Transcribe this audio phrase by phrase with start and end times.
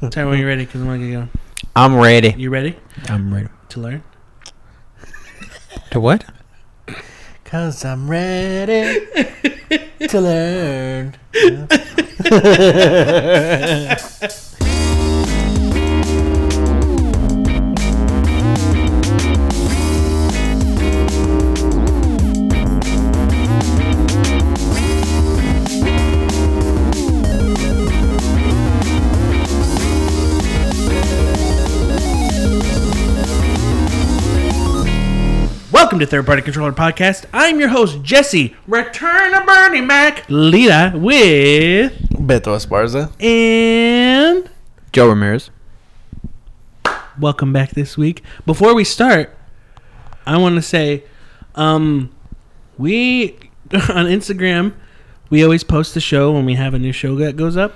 [0.10, 1.30] Tell me when you're ready, because I'm gonna get going.
[1.74, 2.34] I'm ready.
[2.36, 2.76] You ready
[3.08, 3.48] I'm ready.
[3.70, 4.02] to learn?
[5.90, 6.24] To what?
[7.44, 9.06] Cause I'm ready
[10.08, 11.14] to learn.
[35.86, 37.26] Welcome to Third Party Controller Podcast.
[37.32, 38.56] I'm your host, Jesse.
[38.66, 40.24] Return of Bernie Mac.
[40.28, 43.12] Lita with Beto Esparza.
[43.22, 44.50] and
[44.92, 45.50] Joe Ramirez.
[47.20, 48.24] welcome back this week.
[48.44, 49.32] Before we start,
[50.26, 51.04] I want to say,
[51.54, 52.12] um,
[52.76, 53.36] we
[53.72, 54.74] on Instagram,
[55.30, 57.74] we always post the show when we have a new show that goes up.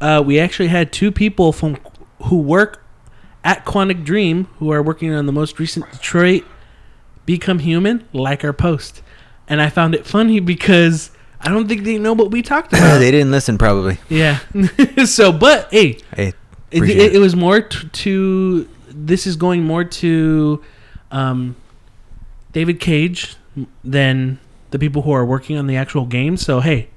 [0.00, 1.78] Uh, we actually had two people from
[2.24, 2.84] who work
[3.44, 6.44] at Quantic Dream who are working on the most recent Detroit
[7.26, 9.02] Become Human like our post,
[9.48, 12.98] and I found it funny because I don't think they know what we talked about.
[12.98, 13.98] they didn't listen, probably.
[14.08, 14.38] yeah.
[15.04, 16.32] so, but hey, Hey,
[16.70, 17.14] it, it, it.
[17.16, 20.62] it was more t- to this is going more to
[21.10, 21.54] um,
[22.52, 23.36] David Cage
[23.84, 24.38] than
[24.70, 26.36] the people who are working on the actual game.
[26.36, 26.88] So hey,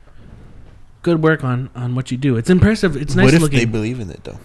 [1.02, 2.36] good work on on what you do.
[2.38, 2.96] It's impressive.
[2.96, 3.60] It's nice what if looking.
[3.60, 4.40] they believe in it though?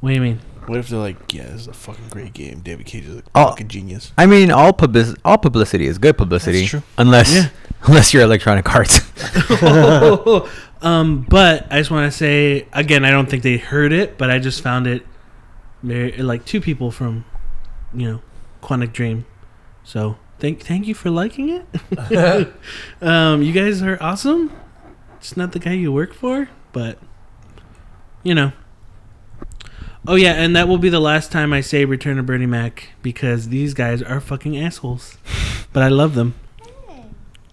[0.00, 0.40] what do you mean?
[0.66, 2.60] What if they're like, yeah, this is a fucking great game.
[2.60, 3.48] David Cage is a Oh.
[3.50, 4.12] fucking genius.
[4.16, 6.60] I mean, all public all publicity is good publicity.
[6.60, 6.82] That's true.
[6.98, 7.48] Unless Yeah.
[7.82, 9.00] unless you're Electronic Arts.
[10.82, 14.30] um, but I just want to say again, I don't think they heard it, but
[14.30, 15.06] I just found it
[15.82, 17.24] very like two people from,
[17.92, 18.22] you know,
[18.62, 19.26] Quantic Dream.
[19.82, 21.66] So thank thank you for liking it.
[23.02, 24.50] um, you guys are awesome.
[25.18, 26.98] It's not the guy you work for, but
[28.22, 28.52] you know.
[30.06, 32.90] Oh yeah, and that will be the last time I say Return of Bernie Mac
[33.02, 35.18] because these guys are fucking assholes.
[35.72, 36.36] But I love them.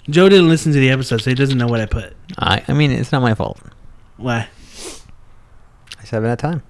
[0.07, 2.13] Joe didn't listen to the episode, so he doesn't know what I put.
[2.37, 3.59] I I mean, it's not my fault.
[4.17, 4.47] Why?
[5.97, 6.61] I just haven't had time.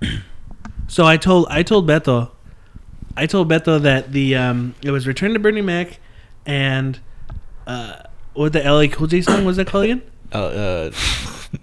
[0.88, 2.30] So I told I told Beto,
[3.16, 5.98] I told Beto that the um it was Return to Bernie Mac,
[6.46, 7.00] and
[7.66, 8.02] uh
[8.34, 10.02] what the LL Cool J song was that called again?
[10.32, 10.90] Uh, uh,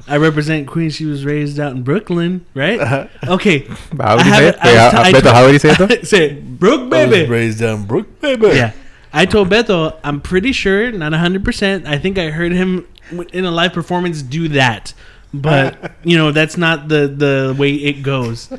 [0.08, 0.90] I represent Queen.
[0.90, 3.10] She was raised out in Brooklyn, right?
[3.28, 3.60] Okay.
[4.00, 4.56] How would you say it?
[4.62, 5.88] I Wait, how, I Beto, told- how would you say it though?
[6.04, 7.30] say it, Brook I was baby.
[7.30, 8.48] raised down Brook, baby.
[8.48, 8.72] Yeah.
[9.12, 11.86] I told Beto, I'm pretty sure, not 100%.
[11.86, 12.88] I think I heard him
[13.32, 14.94] in a live performance do that.
[15.34, 18.52] But, you know, that's not the, the way it goes.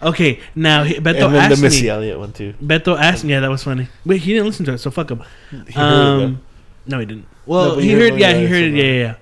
[0.00, 1.88] Okay, now he- Beto And then the asked Missy me.
[1.88, 2.54] Elliott one too.
[2.62, 3.30] Beto asked me.
[3.32, 3.88] Yeah, that was funny.
[4.06, 5.22] Wait, he didn't listen to it, so fuck him.
[5.50, 6.42] He heard it, Um,
[6.86, 7.26] no, he didn't.
[7.44, 8.20] Well, No, but he heard heard.
[8.20, 8.66] Yeah, he heard it.
[8.68, 8.84] somewhere.
[8.84, 9.14] Yeah, yeah, yeah.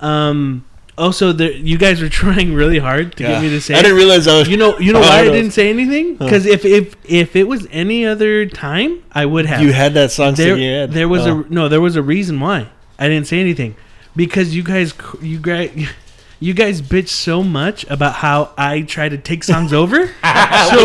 [0.00, 0.64] Um.
[0.98, 3.32] Also, there, you guys were trying really hard to yeah.
[3.32, 3.74] get me to say.
[3.74, 4.48] I didn't realize I was.
[4.48, 6.16] You know, you know Oh, why I didn't say anything?
[6.16, 6.24] Huh.
[6.24, 9.60] Because if if if it was any other time, I would have.
[9.60, 10.92] You had that song there, singing your head.
[10.92, 11.44] there was Oh.
[11.44, 11.68] a no.
[11.68, 12.68] There was a reason why
[12.98, 13.76] I didn't say anything,
[14.14, 15.70] because you guys, you guys,
[16.38, 20.06] you guys bitch so much about how I try to take songs over.
[20.06, 20.12] so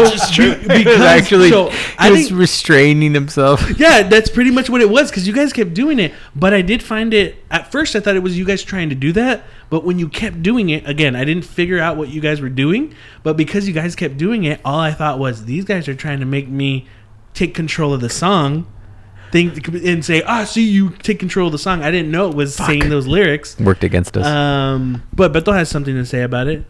[0.03, 0.55] Which is true.
[0.67, 3.61] be- was actually so I was think restraining himself.
[3.79, 6.13] yeah, that's pretty much what it was because you guys kept doing it.
[6.35, 7.95] But I did find it at first.
[7.95, 9.43] I thought it was you guys trying to do that.
[9.69, 12.49] But when you kept doing it again, I didn't figure out what you guys were
[12.49, 12.93] doing.
[13.23, 16.19] But because you guys kept doing it, all I thought was these guys are trying
[16.19, 16.87] to make me
[17.33, 18.67] take control of the song.
[19.31, 22.35] Think and say, "Ah, see, you take control of the song." I didn't know it
[22.35, 23.57] was saying those lyrics.
[23.59, 24.25] Worked against us.
[24.25, 26.65] Um, but Beto has something to say about it.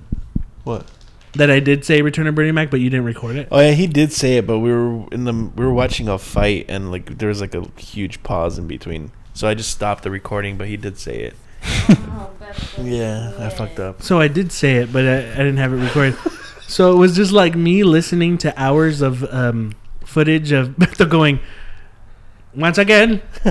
[0.64, 0.86] What?
[1.34, 3.48] That I did say "Return of Bernie Mac," but you didn't record it.
[3.52, 6.18] Oh yeah, he did say it, but we were in the we were watching a
[6.20, 9.12] fight and like there was like a huge pause in between.
[9.34, 11.36] So I just stopped the recording, but he did say it.
[11.90, 12.30] oh,
[12.84, 14.02] Yeah, I fucked up.
[14.02, 16.18] So I did say it, but I, I didn't have it recorded.
[16.68, 19.74] so it was just like me listening to hours of um,
[20.04, 21.40] footage of Beto going,
[22.56, 23.22] once again,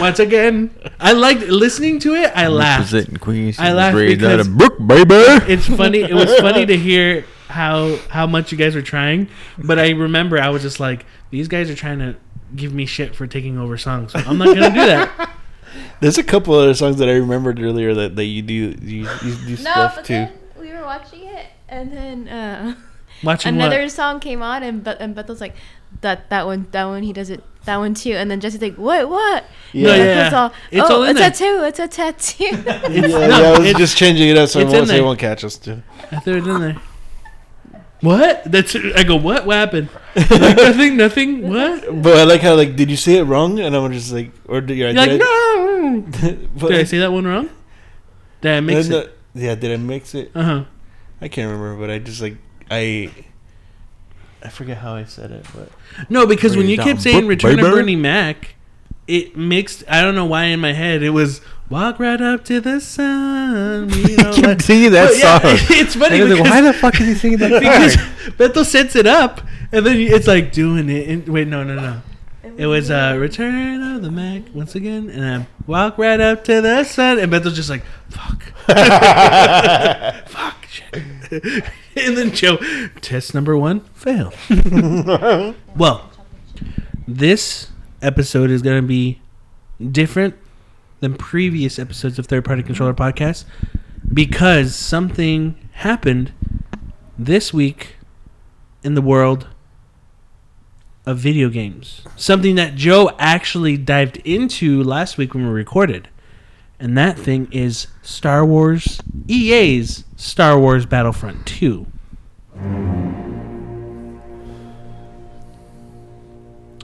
[0.00, 0.70] once again.
[1.00, 2.32] I liked listening to it.
[2.34, 3.20] I laughed.
[3.20, 3.58] Queens.
[3.58, 5.14] I laughed because- of Brook, baby.
[5.52, 6.00] It's funny.
[6.00, 9.28] It was funny to hear how how much you guys were trying,
[9.58, 12.16] but I remember I was just like, these guys are trying to
[12.56, 14.12] give me shit for taking over songs.
[14.12, 15.30] So I'm not gonna do that.
[16.00, 19.34] There's a couple other songs that I remembered earlier that, that you do you, you
[19.34, 20.12] do No, stuff but too.
[20.14, 22.74] then we were watching it, and then uh,
[23.22, 23.92] Watching another what?
[23.92, 25.54] song came on, and but and Beto's like,
[26.00, 28.76] that that one, that one, he does it, that one too, and then Jesse's like,
[28.76, 29.44] what, what?
[29.72, 30.14] No, And yeah.
[30.24, 31.30] Beto's all, It's oh, all in a there.
[31.30, 32.44] tattoo, it's a tattoo.
[32.44, 34.94] It's- yeah, no, yeah, I was it's- just changing it up so it's everyone in
[34.94, 35.82] they won't catch us too.
[36.10, 36.76] I threw it in there.
[38.00, 38.44] What?
[38.44, 39.16] That's I go.
[39.16, 39.46] What?
[39.46, 39.88] What happened?
[40.14, 40.96] Like, nothing.
[40.98, 41.48] Nothing.
[41.48, 42.02] What?
[42.02, 43.58] But I like how like did you say it wrong?
[43.60, 44.84] And I'm just like or did you?
[44.84, 46.04] You're like no.
[46.56, 47.48] but, Did I say that one wrong?
[48.42, 49.18] Did I mix no, it?
[49.34, 50.30] Yeah, did I mix it?
[50.34, 50.64] Uh huh.
[51.22, 52.36] I can't remember, but I just like
[52.70, 53.10] I.
[54.42, 55.70] I forget how I said it, but
[56.10, 57.72] No, because when you it kept saying boop, "Return of.
[57.72, 58.54] Bernie Mac,"
[59.08, 59.84] it mixed.
[59.88, 61.40] I don't know why in my head it was
[61.70, 65.50] "Walk right up to the sun." You don't singing that But yeah, song.
[65.78, 68.04] it's funny And I was like, why the fuck is he singing that because song?
[68.36, 69.40] Beto sets it up,
[69.72, 71.08] and then it's like doing it.
[71.08, 72.02] And, wait, no, no, no.
[72.56, 76.60] It was uh, "Return of the Mac" once again, and I walk right up to
[76.60, 78.42] the sun, and Beto's just like, "Fuck."
[80.28, 80.66] Fuck.
[80.68, 81.64] Shit.
[82.00, 82.58] and then Joe,
[83.00, 84.32] test number one, fail.
[85.76, 86.10] well,
[87.06, 87.70] this
[88.02, 89.20] episode is going to be
[89.90, 90.34] different
[91.00, 93.44] than previous episodes of Third Party Controller Podcast
[94.12, 96.32] because something happened
[97.18, 97.96] this week
[98.82, 99.48] in the world
[101.06, 102.02] of video games.
[102.16, 106.08] Something that Joe actually dived into last week when we recorded.
[106.84, 111.86] And that thing is Star Wars EA's Star Wars Battlefront 2.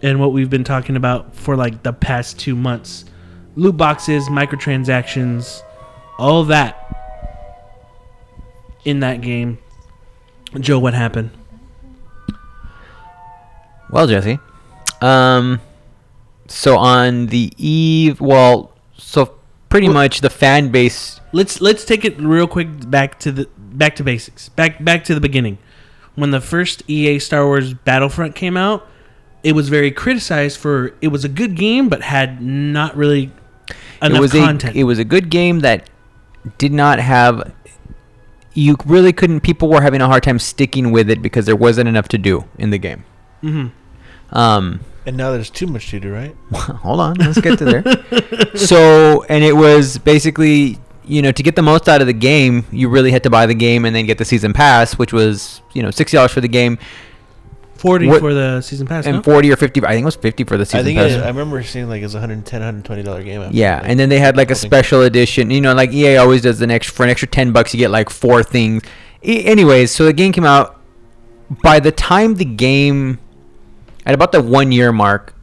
[0.03, 3.05] And what we've been talking about for like the past 2 months.
[3.57, 5.61] Loot boxes, microtransactions,
[6.19, 6.79] all that
[8.87, 9.59] in that game.
[10.59, 11.31] Joe, what happened?
[13.91, 14.39] Well, Jesse.
[15.03, 15.61] Um,
[16.49, 18.73] so on the eve, well,
[19.71, 21.21] pretty Well- much the fan base.
[21.33, 24.49] Let's let's take it real quick back to the back to basics.
[24.51, 25.59] Back back to the beginning.
[26.17, 28.87] When the first EA Star Wars Battlefront came out,
[29.43, 33.31] it was very criticized for it was a good game but had not really
[34.03, 34.77] enough it was content.
[34.77, 35.89] a it was a good game that
[36.59, 37.53] did not have.
[38.53, 39.41] You really couldn't.
[39.41, 42.45] People were having a hard time sticking with it because there wasn't enough to do
[42.59, 43.05] in the game.
[43.41, 43.67] hmm
[44.33, 46.35] Um, and now there's too much to do, right?
[46.53, 47.85] hold on, let's get to there.
[48.57, 52.67] so, and it was basically, you know, to get the most out of the game,
[52.71, 55.61] you really had to buy the game and then get the season pass, which was,
[55.73, 56.79] you know, sixty dollars for the game
[57.75, 59.07] Forty What- for the season pass.
[59.07, 59.23] and no?
[59.23, 59.83] forty or fifty.
[59.83, 61.13] I think it was fifty for the season I think pass.
[61.13, 63.41] it, I remember seeing like it's 110 120 dollar game.
[63.41, 65.51] after, Yeah, like, and then they had like a special edition.
[65.51, 67.91] You know, like EA always does the next for an extra ten bucks, you get
[67.91, 68.83] like four things.
[69.25, 70.79] E- anyways, so the game came out.
[71.63, 73.19] By the time the game,
[74.11, 75.35] at about the one year mark,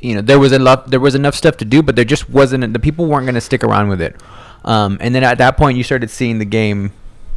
[0.00, 2.72] you know there was enough there was enough stuff to do, but there just wasn't
[2.72, 4.16] the people weren't going to stick around with it.
[4.64, 6.92] Um, and then at that point, you started seeing the game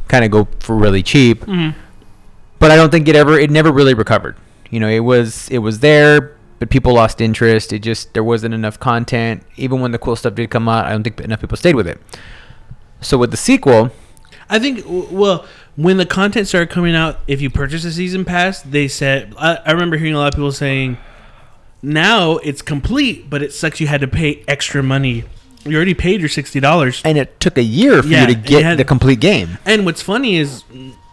[0.08, 1.44] kind of go for really cheap.
[1.46, 1.74] Mhm.
[2.58, 4.36] But I don't think it ever it never really recovered.
[4.68, 7.72] You know, it was it was there, but people lost interest.
[7.72, 9.44] It just there wasn't enough content.
[9.56, 11.86] Even when the cool stuff did come out, I don't think enough people stayed with
[11.86, 12.00] it.
[13.00, 13.92] So with the sequel,
[14.50, 18.62] I think well, when the content started coming out, if you purchase a season pass,
[18.62, 20.96] they said I, I remember hearing a lot of people saying,
[21.82, 25.24] "Now it's complete, but it sucks you had to pay extra money.
[25.64, 28.40] You already paid your sixty dollars." and it took a year for Yeah, you to
[28.40, 29.58] get had- the complete game.
[29.64, 30.62] And what's funny is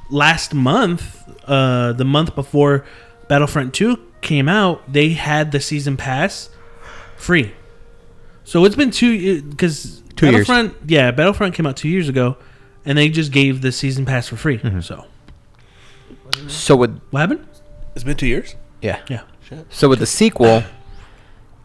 [0.10, 1.18] last month,
[1.48, 2.86] uh, the month before
[3.30, 6.50] Battlefront 2 came out, they had the season pass
[7.16, 7.54] free.
[8.44, 10.46] So it's been two because Two years.
[10.48, 12.36] Battlefront, yeah, Battlefront came out two years ago,
[12.86, 14.58] and they just gave the season pass for free.
[14.60, 14.82] Mm-hmm.
[14.82, 15.06] So
[16.48, 17.48] So with what happened?
[17.96, 18.56] It's been two years.
[18.82, 19.66] yeah, Yeah, Shit.
[19.70, 20.64] So with the sequel,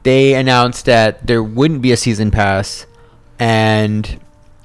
[0.03, 2.87] they announced that there wouldn't be a season pass,
[3.39, 4.21] and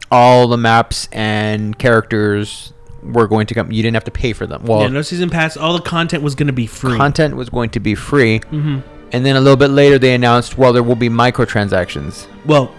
[0.10, 3.72] all the maps and characters were going to come.
[3.72, 4.64] You didn't have to pay for them.
[4.64, 5.56] Well, yeah, no season pass.
[5.56, 6.98] All the content was going to be free.
[6.98, 8.80] content was going to be free, hmm
[9.14, 12.28] and then a little bit later they announced, well, there will be microtransactions.
[12.46, 12.74] Well,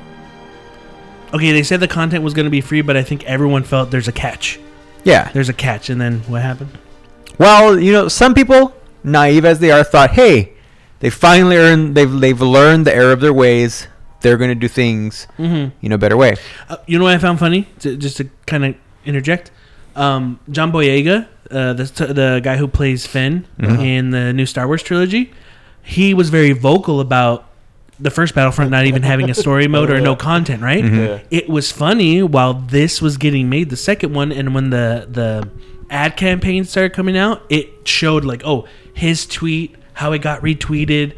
[1.32, 3.90] okay, they said the content was going to be free, but I think everyone felt
[3.90, 4.58] there's a catch.
[5.04, 5.30] Yeah.
[5.32, 6.70] There's a catch, and then what happened?
[7.38, 10.52] Well, you know, some people, naive as they are, thought, hey,
[11.00, 13.88] they finally earned, they've they've learned the error of their ways.
[14.20, 15.76] They're going to do things, Mm-hmm.
[15.80, 16.36] you know, better way.
[16.68, 17.66] Uh, you know what I found funny?
[17.80, 18.74] To, just to kind of
[19.04, 19.50] interject,
[19.96, 21.84] um, John Boyega, uh, the
[22.14, 23.84] the guy who plays Finn Mhm.
[23.84, 25.32] in the new Star Wars trilogy,
[25.82, 27.46] he was very vocal about
[28.00, 30.62] the first Battlefront not even having a story mode or no content.
[30.62, 30.82] Right?
[30.84, 31.06] Mhm.
[31.06, 31.18] Yeah.
[31.30, 35.48] It was funny while this was getting made, the second one, and when the the
[35.90, 41.12] ad campaign started coming out, it showed like, oh, his tweet, how it got retweeted,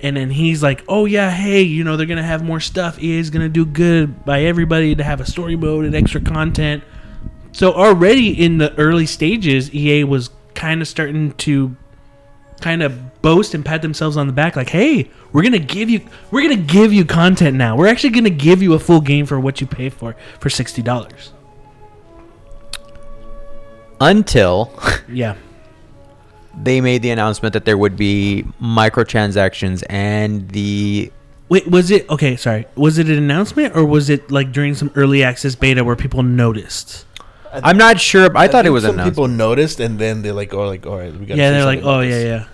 [0.00, 3.02] and then he's like, oh yeah, hey, you know they're gonna have more stuff.
[3.02, 6.84] EA's gonna do good by everybody to have a story mode and extra content.
[7.52, 11.74] So already in the early stages, EA was kind of starting to
[12.60, 16.00] kind of boast and pat themselves on the back like hey we're gonna give you
[16.30, 19.38] we're gonna give you content now we're actually gonna give you a full game for
[19.38, 21.28] what you pay for for $60
[24.00, 24.72] Until
[25.10, 25.36] yeah
[26.62, 31.12] they made the announcement that there would be microtransactions and the
[31.50, 34.90] wait was it okay sorry was it an announcement or was it like during some
[34.94, 37.04] early access beta where people noticed
[37.50, 38.28] I'm not sure.
[38.28, 39.12] But I, thought it was some announced.
[39.12, 41.80] people noticed, and then they're like, "Oh, like all right, we got." Yeah, they're like,
[41.82, 42.44] oh yeah, yeah.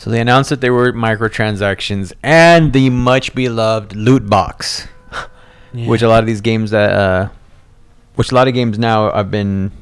[0.00, 4.88] So they announced that there were microtransactions and the much beloved loot box,
[5.74, 5.86] yeah.
[5.88, 7.28] which a lot of these games that, uh,
[8.14, 9.72] which a lot of games now have been,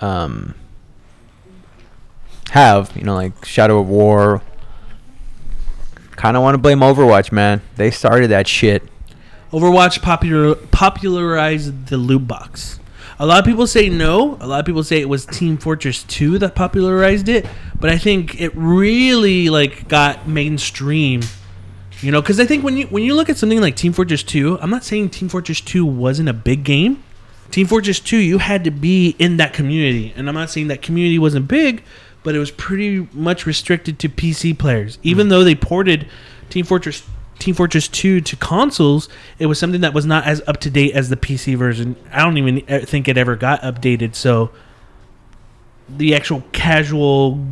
[0.00, 0.54] um,
[2.48, 4.40] have you know like Shadow of War.
[6.12, 7.60] Kind of want to blame Overwatch, man.
[7.76, 8.82] They started that shit.
[9.52, 12.80] Overwatch popular popularized the loot box.
[13.20, 14.38] A lot of people say no.
[14.40, 17.46] A lot of people say it was Team Fortress 2 that popularized it,
[17.80, 21.22] but I think it really like got mainstream.
[22.00, 24.22] You know, cuz I think when you when you look at something like Team Fortress
[24.22, 27.02] 2, I'm not saying Team Fortress 2 wasn't a big game.
[27.50, 30.12] Team Fortress 2, you had to be in that community.
[30.14, 31.82] And I'm not saying that community wasn't big,
[32.22, 34.98] but it was pretty much restricted to PC players.
[35.02, 35.30] Even mm.
[35.30, 36.06] though they ported
[36.50, 37.02] Team Fortress
[37.38, 40.92] Team Fortress 2 to consoles, it was something that was not as up to date
[40.94, 41.94] as the PC version.
[42.12, 44.50] I don't even think it ever got updated, so
[45.88, 47.46] the actual casual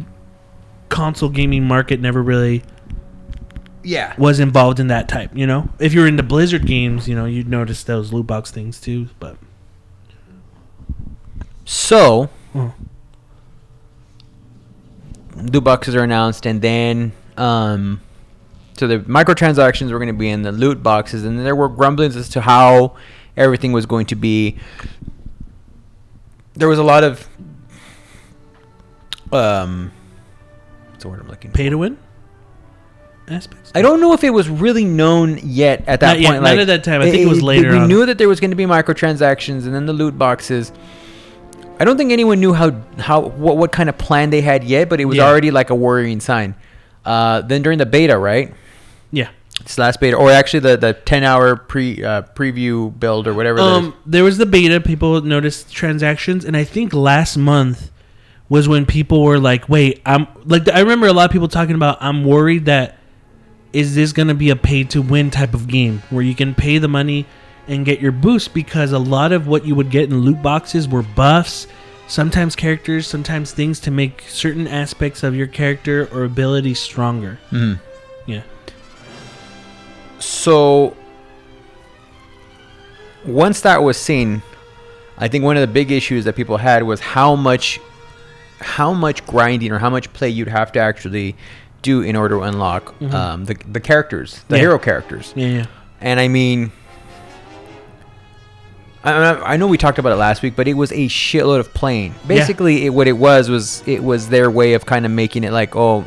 [0.89, 2.63] console gaming market never really
[3.85, 4.13] Yeah.
[4.19, 5.69] was involved in that type, you know?
[5.79, 9.37] If you're into Blizzard games, you know, you'd notice those loot box things too, but
[11.65, 12.73] So, Oh.
[15.37, 18.01] loot boxes are announced, and then um,
[18.79, 22.17] so the microtransactions were going to be in the loot boxes, and there were grumblings
[22.17, 22.97] as to how
[23.37, 24.57] everything was going to be.
[26.55, 27.29] There was a lot of
[29.33, 29.91] um,
[30.91, 31.99] what's the word I'm looking pay to win
[33.29, 33.73] aspects.
[33.75, 36.43] I don't know if it was really known yet at that Not yet, point.
[36.43, 37.01] not like, at that time.
[37.03, 37.89] I think it was later We on.
[37.89, 40.73] knew that there was going to be microtransactions, and then the loot boxes.
[41.79, 44.89] I don't think anyone knew how how what, what kind of plan they had yet,
[44.89, 45.27] but it was Yeah.
[45.27, 46.55] already like a worrying sign.
[47.05, 48.55] Uh, then during the beta, right?
[49.11, 49.29] Yeah.
[49.61, 53.59] It's last beta, or actually the the ten hour pre uh, preview build or whatever.
[53.61, 54.81] Um, there was the beta.
[54.81, 57.91] People noticed transactions, and I think last month
[58.51, 61.75] was when people were like, "Wait, I'm like." I remember a lot of people talking
[61.75, 61.97] about.
[62.03, 62.99] I'm worried that
[63.73, 66.55] is this going to be a pay to win type of game where you can
[66.55, 67.27] pay the money
[67.67, 70.87] and get your boost because a lot of what you would get in loot boxes
[70.87, 71.67] were buffs,
[72.07, 77.39] sometimes characters, sometimes things to make certain aspects of your character or ability stronger.
[77.51, 77.81] Mhm.
[78.27, 78.43] Yeah.
[80.19, 80.97] So
[83.25, 84.43] once that was seen,
[85.19, 87.81] I think one of the big issues that people had was how much
[88.61, 91.37] how much grinding or how much play you'd have to actually
[91.83, 93.13] do in order to unlock Mhm.
[93.13, 94.61] um, the the characters, the Yeah.
[94.63, 95.33] hero characters.
[95.37, 95.67] Yeah, yeah.
[96.01, 96.73] And I mean,
[99.05, 102.13] I, know we talked about it last week, but it was a shitload of playing.
[102.27, 105.53] Basically, it, what it was was it was their way of kind of making it
[105.53, 106.05] like, oh,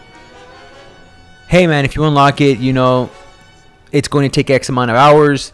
[1.48, 3.10] hey man, if you unlock it, you know,
[3.92, 5.52] it's going to take X amount of hours.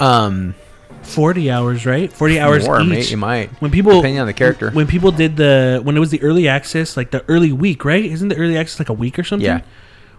[0.00, 0.54] Um,
[1.02, 2.10] 40 hours, right?
[2.12, 2.88] 40 hours more, each.
[2.88, 3.50] mate, it might.
[3.60, 4.70] when people Depending on the character.
[4.70, 8.02] when people did the when it was the early access like the early week right
[8.04, 9.60] isn't the early access like a week or something Yeah.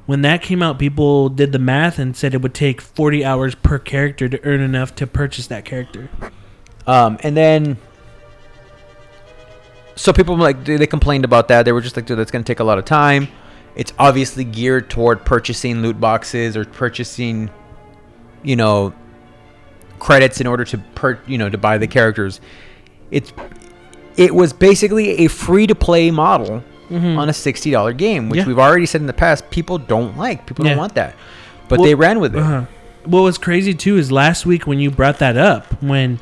[0.06, 3.56] when that came out people did the math and said it would take 40 hours
[3.56, 6.08] per character to earn enough to purchase that character
[6.86, 7.78] Um, and then,
[9.96, 11.64] so people like they complained about that.
[11.64, 13.28] They were just like, dude, that's gonna take a lot of time.
[13.76, 17.50] It's obviously geared toward purchasing loot boxes or purchasing,
[18.44, 18.94] you know,
[20.00, 22.40] credits in order to per you know to buy the characters.
[23.12, 23.34] It's
[24.18, 28.50] it was basically a free to play model on a sixty dollar game, which Mm-hmm.
[28.50, 28.56] Yeah.
[28.56, 29.50] we've already said in the past.
[29.50, 30.46] People don't like.
[30.46, 30.72] People Yeah.
[30.72, 31.16] don't want that,
[31.68, 32.40] but Well, they ran with it.
[32.40, 32.66] uh-huh.
[33.06, 36.20] what was crazy too is last week when you brought that up when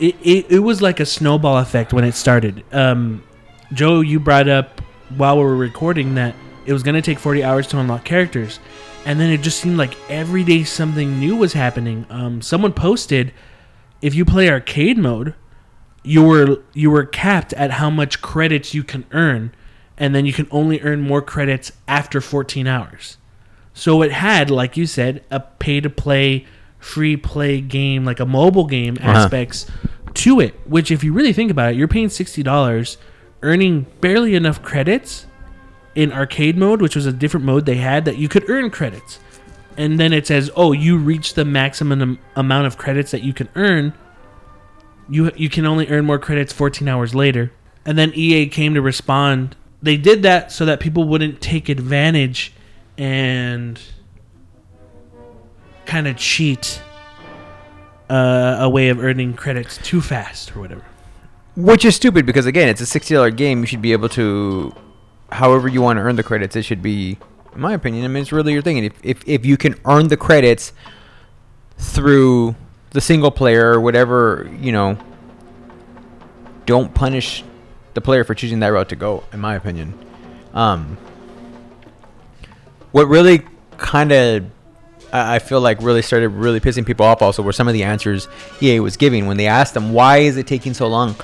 [0.00, 3.22] it, it, it was like a snowball effect when it started um,
[3.72, 4.80] joe you brought up
[5.16, 6.34] while we were recording that
[6.66, 8.60] it was going to take 40 hours to unlock characters
[9.04, 13.32] and then it just seemed like every day something new was happening um, someone posted
[14.00, 15.34] if you play arcade mode
[16.04, 19.52] you were you were capped at how much credits you can earn
[19.98, 23.16] and then you can only earn more credits after 14 hours
[23.74, 26.44] so it had, like you said, a pay to play,
[26.78, 29.10] free play game, like a mobile game Uh-huh.
[29.12, 29.64] aspects
[30.12, 30.54] to it.
[30.68, 32.98] Which, if you really think about it, you're paying sixty dollars,
[33.42, 35.24] earning barely enough credits
[35.94, 39.18] in arcade mode, which was a different mode they had that you could earn credits.
[39.76, 43.32] And then it says, "Oh, you reach the maximum am- amount of credits that you
[43.32, 43.94] can earn.
[45.08, 47.52] You you can only earn more credits 14 hours later."
[47.84, 49.56] And then EA came to respond.
[49.82, 52.52] They did that so that people wouldn't take advantage
[52.96, 53.80] and
[55.86, 56.80] kind of cheat
[58.08, 60.84] uh, a way of earning credits too fast or whatever.
[61.56, 63.60] Which is stupid because again, it's a sixty dollar game.
[63.60, 64.74] You should be able to,
[65.32, 66.54] however you want to earn the credits.
[66.56, 67.18] It should be,
[67.54, 68.04] in my opinion.
[68.04, 68.78] I mean, it's really your thing.
[68.78, 70.72] And if if if you can earn the credits
[71.78, 72.54] through
[72.90, 74.98] the single player or whatever, you know,
[76.66, 77.44] don't punish
[77.94, 79.24] the player for choosing that route to go.
[79.32, 79.98] In my opinion,
[80.54, 80.96] um,
[82.92, 83.42] what really
[83.78, 84.44] kind of
[85.12, 88.28] I feel like really started really pissing people off also were some of the answers
[88.62, 91.16] EA was giving when they asked them why is it taking so long,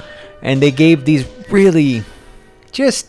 [0.42, 2.02] and they gave these really
[2.70, 3.08] just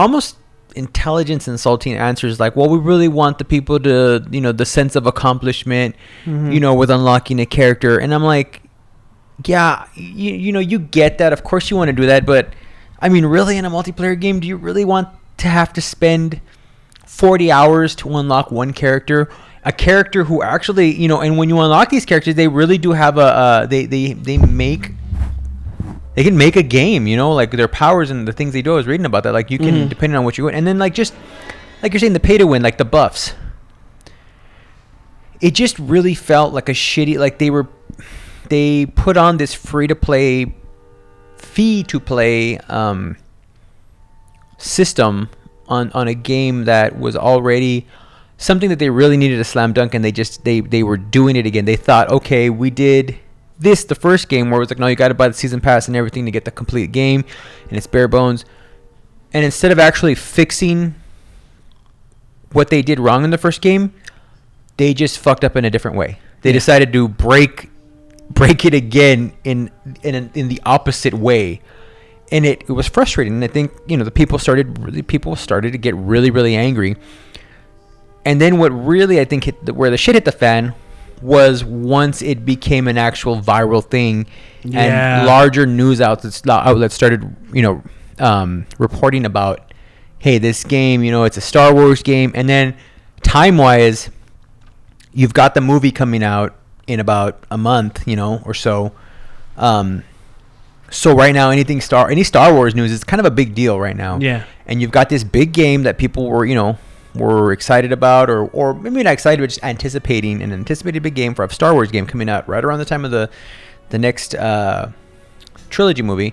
[0.00, 0.36] almost
[0.76, 4.94] intelligence insulting answers like well we really want the people to you know the sense
[5.00, 6.52] of accomplishment Mhm.
[6.54, 7.92] you know with unlocking a character.
[8.02, 8.52] And i'm like
[9.46, 11.32] yeah you, you know you get that.
[11.32, 12.44] Of course you want to do that but
[13.04, 16.40] i mean really in a multiplayer game do you really want to have to spend
[17.06, 19.28] 40 hours to unlock one character?
[19.64, 22.92] A character who actually you know and when you unlock these characters they really do
[22.92, 24.92] have a uh, they they they make
[26.14, 28.72] they can make a game you know like their powers and the things they do
[28.72, 29.88] i was reading about that like you can Mhm.
[29.88, 31.14] depending on what you win and then like just
[31.82, 33.34] like you're saying the pay to win like the buffs
[35.40, 37.66] it just really felt like a shitty like they were
[38.48, 40.52] they put on this free to play
[41.36, 43.16] fee to play um
[44.58, 45.28] system
[45.68, 47.86] on on a game that was already
[48.36, 51.36] something that they really needed a slam dunk and they just they they were doing
[51.36, 53.16] it again they thought okay we did
[53.60, 55.60] this the first game where it was like no you got to buy the season
[55.60, 57.24] pass and everything to get the complete game
[57.68, 58.44] and it's bare bones.
[59.32, 60.94] And instead of actually fixing
[62.52, 63.92] what they did wrong in the first game
[64.76, 66.18] they just fucked up in a different way.
[66.42, 66.54] They Yeah.
[66.54, 67.68] decided to break
[68.30, 69.70] break it again in
[70.02, 71.60] in in the opposite way.
[72.32, 73.34] And it, it was frustrating.
[73.34, 76.56] And i think you know the people started really people started to get really really
[76.56, 76.96] angry.
[78.24, 80.74] And then what really i think hit the, where the shit hit the fan
[81.22, 84.26] was once it became an actual viral thing
[84.64, 85.18] Yeah.
[85.18, 87.82] and larger news outlets outlets started you know
[88.18, 89.72] um, reporting about
[90.18, 92.76] hey this game you know it's a star wars game and then
[93.22, 94.10] time wise
[95.12, 96.54] you've got the movie coming out
[96.86, 98.92] in about a month you know or so
[99.56, 100.02] um,
[100.90, 103.78] so right now anything star any star wars news is kind of a big deal
[103.78, 104.44] right now Yeah.
[104.66, 106.78] and you've got this big game that people were you know
[107.14, 111.34] were excited about or or maybe not excited but just anticipating an anticipated big game
[111.34, 113.28] for a star wars game coming out right around the time of the
[113.88, 114.90] the next uh,
[115.70, 116.32] trilogy movie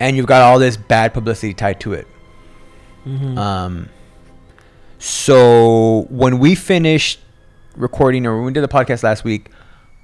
[0.00, 2.06] and you've got all this bad publicity tied to it
[3.06, 3.36] Mhm.
[3.38, 3.88] um,
[4.98, 7.20] so when we finished
[7.76, 9.50] recording or when we did the podcast last week,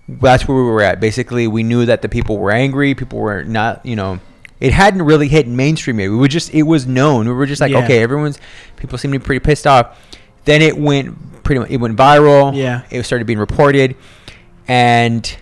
[0.09, 1.01] that's where we were at.
[1.01, 2.95] Basically, we knew that the people were angry.
[2.95, 4.19] People were not, you know,
[4.61, 6.09] it hadn't really hit mainstream yet.
[6.11, 7.27] We were just, it was known.
[7.27, 7.85] We were just like, Yeah.
[7.85, 8.39] okay, everyone's,
[8.77, 9.99] people seem to be pretty pissed off.
[10.45, 12.55] Then it went pretty much, it went viral.
[12.55, 12.83] Yeah.
[12.91, 13.97] It started being reported.
[14.69, 15.37] And,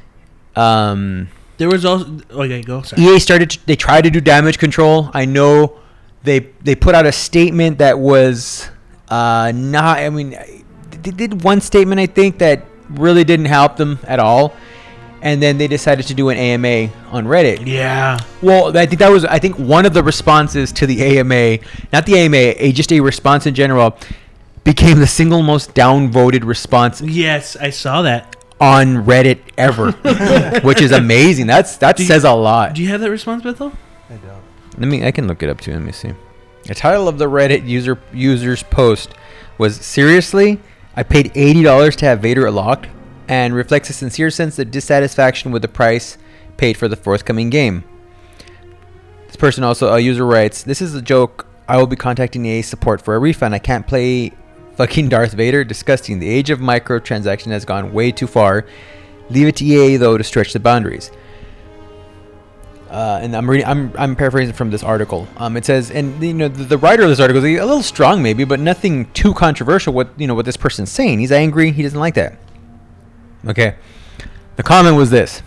[0.56, 1.28] um,
[1.58, 2.62] There was also okay.
[2.62, 2.82] Go.
[2.82, 3.02] Sorry.
[3.02, 3.50] EA started.
[3.50, 5.10] To, they tried to do damage control.
[5.12, 5.78] I know
[6.22, 8.68] they they put out a statement that was
[9.08, 9.98] uh, not.
[9.98, 10.30] I mean,
[11.02, 14.54] they did one statement I think that really didn't help them at all,
[15.22, 17.66] and then they decided to do an AMA on Reddit.
[17.66, 18.18] Yeah.
[18.42, 21.58] Well, I think that was I think one of the responses to the AMA,
[21.92, 23.96] not the AMA, a, just a response in general,
[24.64, 28.36] became the single most downvoted response Yes, I saw that.
[28.60, 29.92] on Reddit ever,
[30.62, 31.46] which is amazing.
[31.46, 32.74] That's that Do you- says a lot.
[32.74, 33.72] Do you have that response, Beto?
[34.10, 34.42] I don't.
[34.78, 35.04] Let me.
[35.06, 35.72] I can look it up too.
[35.72, 36.12] Let me see.
[36.64, 39.14] The title of the Reddit user users post
[39.58, 40.60] was seriously.
[40.96, 42.86] I paid eighty dollars to have Vader unlocked,
[43.28, 46.18] and reflects a sincere sense of dissatisfaction with the price
[46.56, 47.84] paid for the forthcoming game.
[49.26, 51.46] This person also a user writes, "This is a joke.
[51.68, 53.54] I will be contacting EA support for a refund.
[53.54, 54.32] I can't play
[54.76, 55.64] fucking Darth Vader.
[55.64, 56.18] Disgusting.
[56.18, 58.64] The age of microtransaction has gone way too far.
[59.30, 61.10] Leave it to EA though to stretch the boundaries."
[62.90, 65.28] uh, and I'm reading, I'm I'm paraphrasing from this article.
[65.36, 67.82] Um, it says, and you know, the, the writer of this article is a little
[67.82, 69.92] strong, maybe, but nothing too controversial.
[69.92, 71.70] What you know, what this person's saying, he's angry.
[71.70, 72.38] He doesn't like that.
[73.48, 73.76] Okay.
[74.56, 75.42] The comment was this: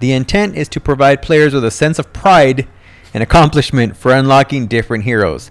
[0.00, 2.68] the intent is to provide players with a sense of pride
[3.14, 5.50] and accomplishment for unlocking different heroes.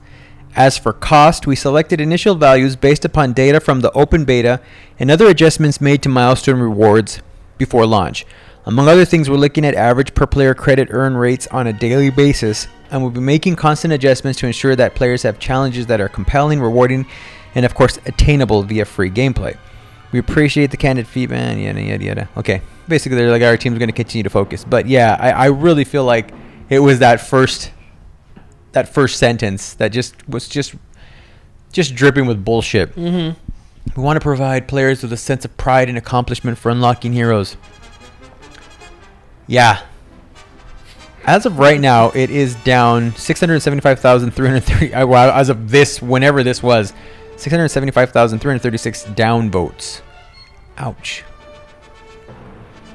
[0.55, 4.61] As for cost, we selected initial values based upon data from the open beta
[4.99, 7.21] and other adjustments made to milestone rewards
[7.57, 8.25] before launch.
[8.65, 12.09] Among other things, we're looking at average per player credit earn rates on a daily
[12.09, 16.09] basis, and we'll be making constant adjustments to ensure that players have challenges that are
[16.09, 17.05] compelling, rewarding,
[17.53, 19.57] and of course attainable via free gameplay.
[20.15, 22.29] We appreciate the candid feedback, yada yada yada.
[22.37, 25.45] Okay, basically they're like our team's going to continue to focus, but yeah, I, I
[25.47, 26.31] really feel like
[26.69, 27.73] it was that first
[28.71, 30.73] that first sentence that just was just
[31.73, 32.95] just dripping with bullshit.
[32.95, 33.37] Mm-hmm.
[33.99, 37.57] We want to provide players with a sense of pride and accomplishment for unlocking heroes.
[39.47, 39.81] Yeah.
[41.25, 44.93] As of right now, it is down 675,330.
[44.93, 46.93] uh, Well, as of this, whenever this was,
[47.35, 50.01] 675,336 down votes.
[50.77, 51.23] Ouch.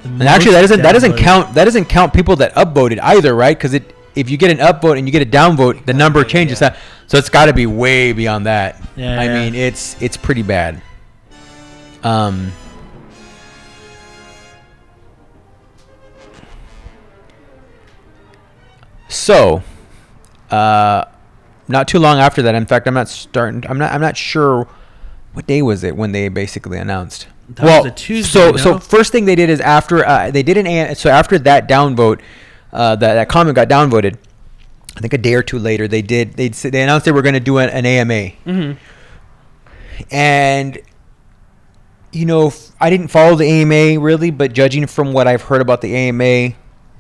[0.05, 3.57] And actually, that doesn't that doesn't count that doesn't count people that upvoted either, right?
[3.57, 6.61] Because it if you get an upvote and you get a downvote, the number changes.
[6.61, 6.77] yeah.
[7.07, 8.81] So it's got to be way beyond that.
[8.97, 9.35] Yeah, I yeah.
[9.35, 10.81] mean, it's it's pretty bad.
[12.03, 12.53] Um.
[19.09, 19.63] So,
[20.53, 21.05] uh,
[21.67, 22.55] not too long after that.
[22.55, 23.69] In fact, I'm not starting.
[23.69, 23.93] I'm not.
[23.93, 24.69] I'm not sure.
[25.33, 27.27] What day was it when they basically announced?
[27.57, 28.57] That was a Tuesday, So, no?
[28.57, 32.21] so first thing they did is after uh, they did an so after that downvote,
[32.73, 34.17] uh, that that comment got downvoted.
[34.97, 37.35] I think a day or two later, they did they they announced they were going
[37.35, 38.77] to do an, an AMA, Mhm.
[40.11, 40.79] and
[42.13, 45.81] you know I didn't follow the AMA really, but judging from what I've heard about
[45.81, 46.55] the AMA,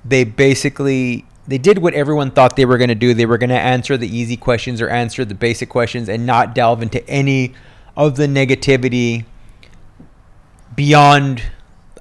[0.04, 3.12] they basically they did what everyone thought they were going to do.
[3.14, 6.54] They were going to answer the easy questions or answer the basic questions and not
[6.54, 7.54] delve into any
[7.96, 9.24] of the negativity
[10.74, 11.42] beyond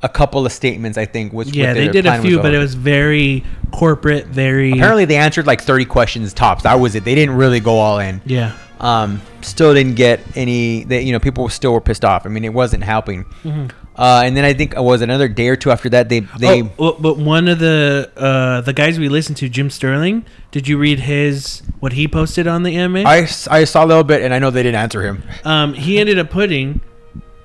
[0.01, 0.97] a couple of statements.
[0.97, 5.05] I think was Yeah, they did a few, but it was very corporate, very apparently
[5.05, 6.63] they answered like 30 questions tops.
[6.63, 7.03] That was it.
[7.03, 8.21] They didn't really go all in.
[8.25, 8.57] yeah.
[8.79, 10.85] Um, still didn't get any.
[10.85, 12.25] They, you know, people still were pissed off.
[12.25, 13.25] I mean, it wasn't helping.
[13.43, 16.07] Uh, and then I think it was another day or two after that.
[16.07, 20.23] They they oh, but one of the uh, the guys we listened to, Jim Sterling,
[20.51, 23.01] did you read his what he posted on the AMA?
[23.01, 25.23] I, I saw a little bit, and I know they didn't answer him.
[25.43, 26.79] um, he ended up putting,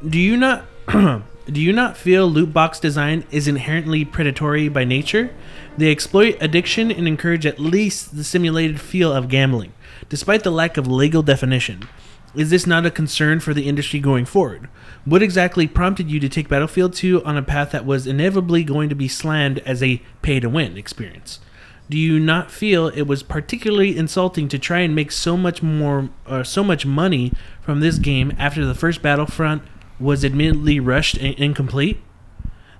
[0.08, 5.34] "Do you not do you not feel loot box design is inherently predatory by nature?
[5.78, 9.72] They exploit addiction and encourage at least the simulated feel of gambling,
[10.08, 11.88] despite the lack of legal definition.
[12.34, 14.68] Is this not a concern for the industry going forward?
[15.04, 18.88] What exactly prompted you to take Battlefield 2 on a path that was inevitably going
[18.88, 21.40] to be slammed as a pay to win experience?
[21.88, 26.08] Do you not feel it was particularly insulting to try and make so much more
[26.26, 29.62] or so much money from this game after the first Battlefront
[29.98, 32.00] was admittedly rushed and incomplete?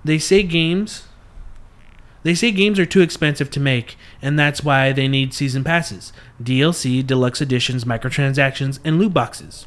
[0.05, 1.05] They say games
[2.25, 6.11] they say games are too expensive to make, and that's why they need season passes,
[6.43, 9.67] DLC, deluxe editions, microtransactions, and loot boxes.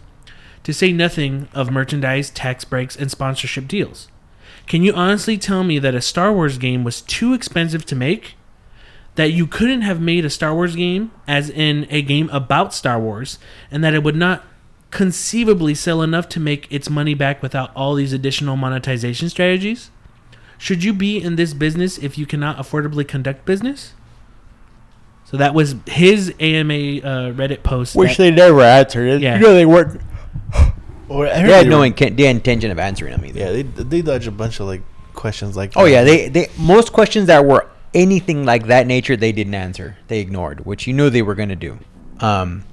[0.63, 4.09] To say nothing of merchandise, tax breaks, and sponsorship deals.
[4.65, 8.33] Can you honestly tell me that a Star Wars game was too expensive to make?
[9.15, 12.99] That you couldn't have made a Star Wars game, as in a game about Star
[12.99, 13.37] Wars,
[13.69, 14.43] and that it would not
[14.97, 19.91] conceivably sell enough to make its money back without all these additional monetization strategies?
[20.57, 23.93] Should you be in this business if you cannot affordably conduct business?
[25.25, 27.93] So that was his AMA uh, Reddit post.
[27.93, 29.21] that- they never answered.
[29.21, 29.35] Yeah.
[29.35, 30.01] You know they weren't.
[31.09, 33.39] Or, I They had they no were- inten- they had intention of answering them either.
[33.39, 34.81] Yeah, they they dodge a bunch of like
[35.13, 35.73] questions like.
[35.75, 35.91] Oh that.
[35.91, 39.95] yeah, they they most questions that were anything like that nature they didn't answer.
[40.07, 41.77] They ignored, which you knew they were going to do.
[42.19, 42.63] Um,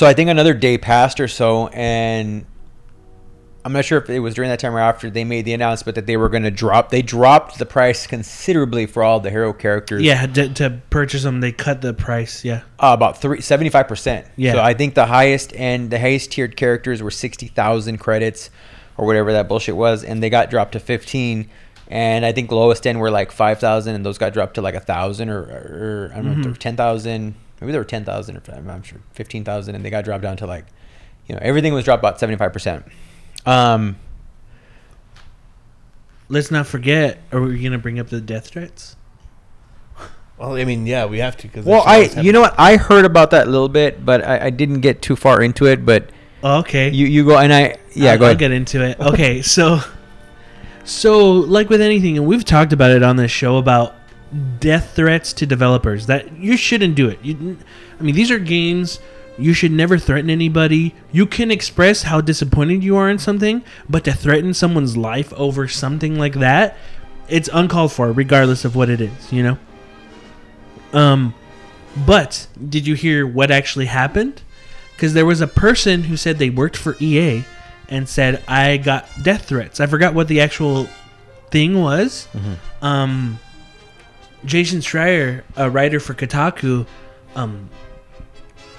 [0.00, 2.46] so I think another day passed or so, and
[3.66, 5.94] I'm not sure if it was during that time or after they made the announcement
[5.96, 6.88] that they were going to drop.
[6.88, 10.00] They dropped the price considerably for all the hero characters.
[10.00, 12.46] yeah, to, to purchase them, they cut the price.
[12.46, 12.62] Yeah.
[12.78, 14.26] uh, about three seventy five percent.
[14.36, 14.52] Yeah.
[14.52, 18.48] So I think the highest and the highest tiered characters were sixty thousand credits,
[18.96, 21.50] or whatever that bullshit was, and they got dropped to fifteen.
[21.88, 24.76] And I think lowest end were like five thousand, and those got dropped to like
[24.76, 26.52] a thousand or, or I don't mm-hmm.
[26.52, 27.34] were ten thousand.
[27.60, 30.36] Maybe they were ten thousand, or I'm sure, fifteen thousand, and they got dropped down
[30.38, 30.66] to like,
[31.26, 32.84] you know, everything was dropped about seventy five percent.
[33.46, 33.96] Um,
[36.28, 37.18] Let's not forget.
[37.32, 38.96] Are we gonna bring up the death threats?
[40.38, 41.66] Well, I mean, yeah, we have to because.
[41.66, 44.50] well, I you know what I heard about that a little bit, but I, I
[44.50, 45.84] didn't get too far into it.
[45.84, 46.10] But
[46.42, 46.88] Oh, okay.
[46.88, 48.98] you you go and I yeah I'll, go I'll get into it.
[49.00, 49.80] Okay, so
[50.84, 53.94] so like with anything, and we've talked about it on this show about
[54.60, 57.18] death threats to developers that you shouldn't do it.
[57.22, 57.58] You,
[57.98, 59.00] I mean, these are games.
[59.38, 60.94] You should never threaten anybody.
[61.12, 65.66] You can express how disappointed you are in something, but to threaten someone's life over
[65.66, 66.76] something like that,
[67.28, 69.32] it's uncalled for, regardless of what it is.
[69.32, 69.58] You know.
[70.92, 71.34] Um,
[72.06, 74.42] but did you hear what actually happened?
[74.92, 77.44] Because there was a person who said they worked for EA
[77.88, 79.80] and said I got death threats.
[79.80, 80.88] I forgot what the actual
[81.50, 82.28] thing was.
[82.82, 83.38] Um,
[84.44, 86.86] Jason Schreier, a writer for Kotaku,
[87.34, 87.68] um,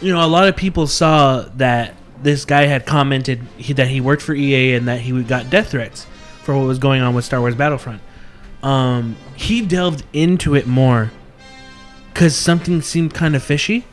[0.01, 4.01] you know, a lot of people saw that this guy had commented he, that he
[4.01, 6.05] worked for EA and that he got death threats
[6.43, 8.01] for what was going on with Star Wars Battlefront.
[8.63, 11.11] Um, he delved into it more
[12.13, 13.85] because something seemed kind of fishy.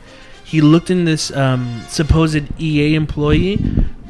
[0.45, 3.59] He looked in this um, supposed EA employee,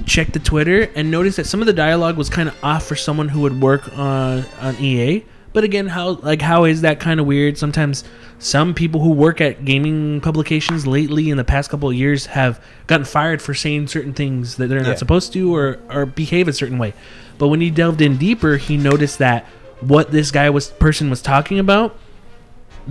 [0.06, 2.94] checked the Twitter, and noticed that some of the dialogue was kind of off for
[2.94, 5.24] someone who would work on, on EA.
[5.52, 7.56] But again, how like how is that kind of weird?
[7.58, 8.04] Sometimes
[8.38, 12.62] some people who work at gaming publications lately in the past couple of years have
[12.86, 14.88] gotten fired for saying certain things that they're Yeah.
[14.88, 16.92] not supposed to or or behave a certain way.
[17.38, 19.46] But when he delved in deeper, he noticed that
[19.80, 21.96] what this guy was person was talking about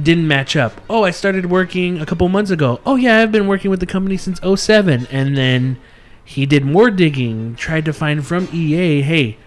[0.02, 0.80] didn't match up.
[0.90, 2.80] Oh, I started working a couple months ago.
[2.86, 5.78] Oh yeah, I've been working with the company since 07 and then
[6.24, 9.38] he did more digging, tried to find from EA, hey,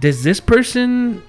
[0.00, 1.22] does this person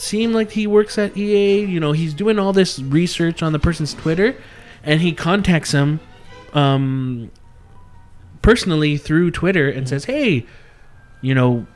[0.00, 1.64] seem like he works at EA?
[1.64, 4.36] You know, he's doing all this research on the person's Twitter
[4.82, 6.00] and he contacts him
[6.54, 7.30] um
[8.42, 10.44] personally through Twitter and says, "Hey,
[11.20, 11.66] you know,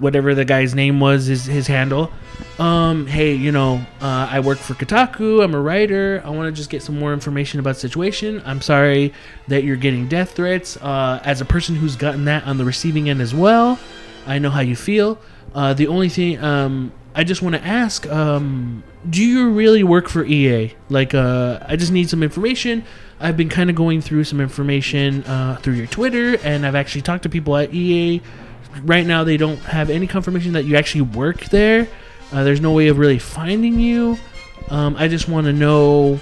[0.00, 2.10] whatever the guy's name was is his handle.
[2.58, 5.44] Um, hey, you know, uh, I work for Kotaku.
[5.44, 6.22] I'm a writer.
[6.24, 8.42] I want to just get some more information about the situation.
[8.44, 9.12] I'm sorry
[9.48, 10.76] that you're getting death threats.
[10.78, 13.78] Uh, as a person who's gotten that on the receiving end as well,
[14.26, 15.18] I know how you feel.
[15.54, 20.08] Uh, the only thing, um, I just want to ask, um, do you really work
[20.08, 20.74] for EA?
[20.88, 22.84] Like, uh, I just need some information.
[23.18, 27.02] I've been kind of going through some information uh, through your Twitter, and I've actually
[27.02, 28.22] talked to people at EA
[28.82, 31.88] right now they don't have any confirmation that you actually work there.
[32.32, 34.18] Uh, there's no way of really finding you.
[34.68, 36.20] Um, I just want to know,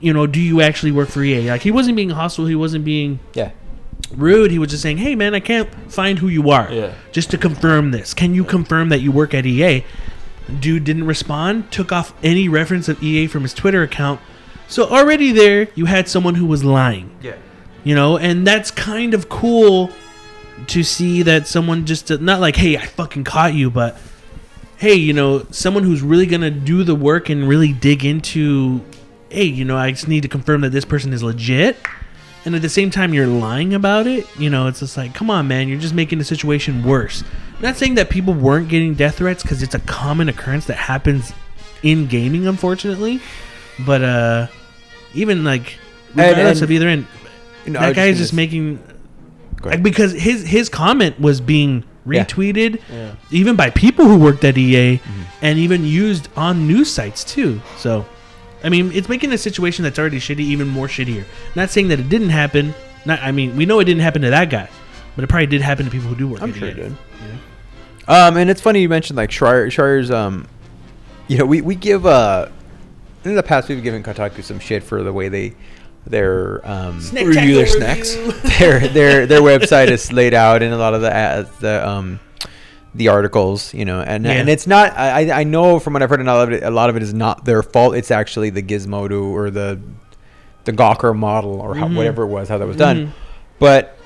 [0.00, 1.50] you know, do you actually work for EA?
[1.50, 2.46] Like he wasn't being hostile.
[2.46, 3.52] He wasn't being Yeah.
[4.16, 4.50] Rude.
[4.50, 6.94] He was just saying, "Hey, man, I can't find who you are." Yeah.
[7.12, 9.84] Just to confirm this, can you confirm that you work at EA?
[10.60, 11.70] Dude didn't respond.
[11.70, 14.20] Took off any reference of EA from his Twitter account.
[14.68, 17.34] So already there, you had someone who was lying Yeah.
[17.84, 19.90] you know and that's kind of cool
[20.68, 23.98] to see that someone just uh, not like hey i fucking caught you but
[24.78, 28.80] hey you know someone who's really gonna do the work and really dig into
[29.28, 31.76] hey you know i just need to confirm that this person is legit
[32.44, 35.30] and at the same time you're lying about it you know it's just like come
[35.30, 37.22] on man you're just making the situation worse
[37.56, 40.74] I'm not saying that people weren't getting death threats because it's a common occurrence that
[40.76, 41.32] happens
[41.82, 43.20] in gaming unfortunately
[43.86, 44.46] but uh
[45.14, 45.78] even like
[46.14, 47.06] regardless and- of either end
[47.64, 48.82] You know, that was guy is just making
[49.62, 52.24] like, because his his comment was being Yeah.
[52.24, 53.12] retweeted Yeah.
[53.30, 55.22] even by people who worked at EA Mm-hmm.
[55.42, 57.60] and even used on news sites too.
[57.78, 58.04] So,
[58.64, 61.24] I mean, it's making a situation that's already shitty even more shittier.
[61.54, 62.74] Not saying that it didn't happen.
[63.04, 64.68] Not, I mean, we know it didn't happen to that guy,
[65.16, 66.42] but it probably did happen to people who do work.
[66.42, 66.96] I'm sure it did.
[68.08, 70.10] Um, and it's funny you mentioned like Schreier, Schreier's.
[70.10, 70.48] Um,
[71.28, 72.48] you know, we we give uh,
[73.24, 75.54] in the past we've given Kotaku some shit for the way they
[76.06, 78.14] their um Review their snacks.
[78.58, 82.18] their their their website is laid out and a lot of the ads, the um
[82.94, 84.32] the articles, you know, and Yeah.
[84.32, 84.96] and it's not.
[84.98, 87.02] I I- know from what I've heard, a lot of it, a lot of it
[87.02, 87.94] is not their fault.
[87.96, 89.78] It's actually the Gizmodo or the
[90.64, 91.96] the Gawker model or how, Mhm.
[91.96, 93.06] whatever it was how that was done.
[93.06, 93.10] Mhm.
[93.58, 93.96] But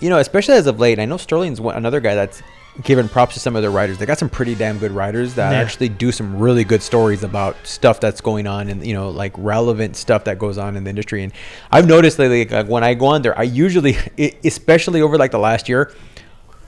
[0.00, 2.42] you know, especially as of late, I know Sterling's one, another guy that's
[2.82, 3.98] given props to some of their writers.
[3.98, 5.58] They got some pretty damn good writers that Yeah.
[5.58, 9.32] actually do some really good stories about stuff that's going on and you know, like
[9.36, 11.22] relevant stuff that goes on in the industry.
[11.22, 11.32] And
[11.70, 13.98] I've noticed lately, like when I go on there, I usually,
[14.44, 15.92] especially over like the last year.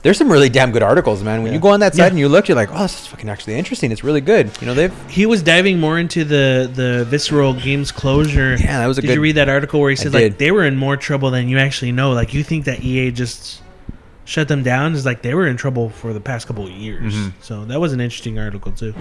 [0.02, 1.42] There's some really damn good articles, man.
[1.44, 2.06] When you go on that site Yeah.
[2.08, 3.92] and you look, you're like, "Oh, this is fucking actually interesting.
[3.92, 7.92] It's really good." You know, they've He was diving more into the the visceral games
[7.92, 8.56] closure.
[8.58, 10.50] Yeah, that was a did good- you read that article where he said like they
[10.50, 12.10] were in more trouble than you actually know?
[12.12, 13.60] Like you think that EA just
[14.24, 14.94] shut them down?
[14.94, 17.14] Is like they were in trouble for the past couple of years.
[17.14, 17.32] Mhm.
[17.40, 18.94] So that was an interesting article too.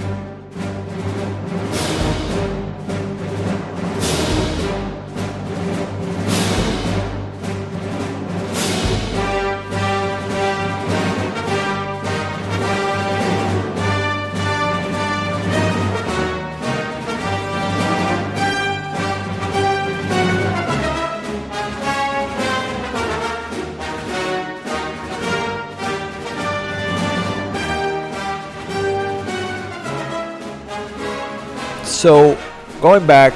[32.02, 32.36] So,
[32.82, 33.32] going back,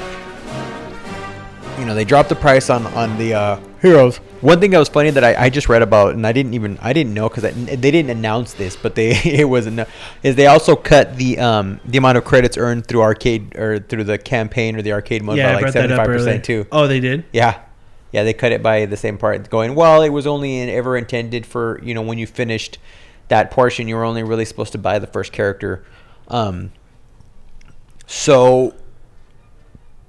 [1.78, 4.16] you know, they dropped the price on on the uh, heroes.
[4.40, 6.76] One thing that was funny that I, I just read about, and I didn't even
[6.82, 9.86] I didn't know because they didn't announce this, but they it was anno-
[10.24, 14.02] is they also cut the um the amount of credits earned through arcade or through
[14.02, 16.66] the campaign or the arcade mode yeah, by like seventy five percent too.
[16.72, 17.24] Oh, they did.
[17.32, 17.60] Yeah,
[18.10, 19.48] yeah, they cut it by the same part.
[19.48, 22.78] Going well, it was only in- ever intended for you know when you finished
[23.28, 25.84] that portion, you were only really supposed to buy the first character.
[26.26, 26.72] Um,
[28.06, 28.74] so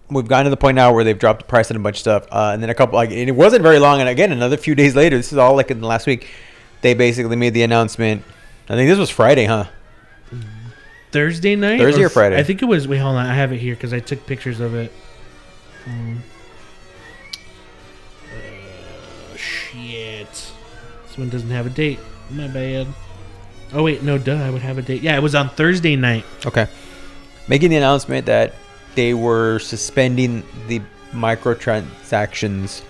[0.10, 2.00] we've gotten to the point now where they've dropped the price on a bunch of
[2.02, 4.58] stuff, uh, and then a couple like and it wasn't very long, and again another
[4.58, 6.28] few days later, this is all like in the last week,
[6.82, 8.24] they basically made the announcement.
[8.70, 9.66] I think this was Friday, huh?
[11.12, 11.80] Thursday night.
[11.80, 12.38] Thursday or fr- Friday?
[12.38, 12.88] I think it was.
[12.88, 13.26] Wait, hold on.
[13.26, 14.92] I have it here because I took pictures of it.
[15.86, 16.22] Um,
[18.26, 20.30] uh, shit.
[20.30, 22.00] This one doesn't have a date.
[22.30, 22.88] My bad.
[23.74, 24.36] Oh wait, no, duh.
[24.36, 25.02] I would have a date.
[25.02, 26.26] Yeah, it was on Thursday night.
[26.46, 26.68] Okay.
[27.48, 28.54] Making the announcement that
[28.96, 30.82] they were suspending the
[31.12, 32.84] microtransactions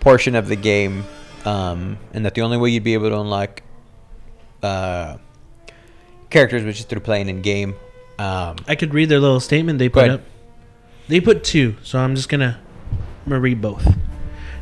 [0.00, 1.04] portion of the game,
[1.44, 3.62] um, and that the only way you'd be able to unlock
[4.62, 5.16] uh,
[6.30, 7.74] characters was just through playing in game.
[8.18, 10.20] Um, I could read their little statement they put up.
[11.08, 12.60] They put two, so I'm just gonna,
[12.92, 13.96] I'm gonna read both.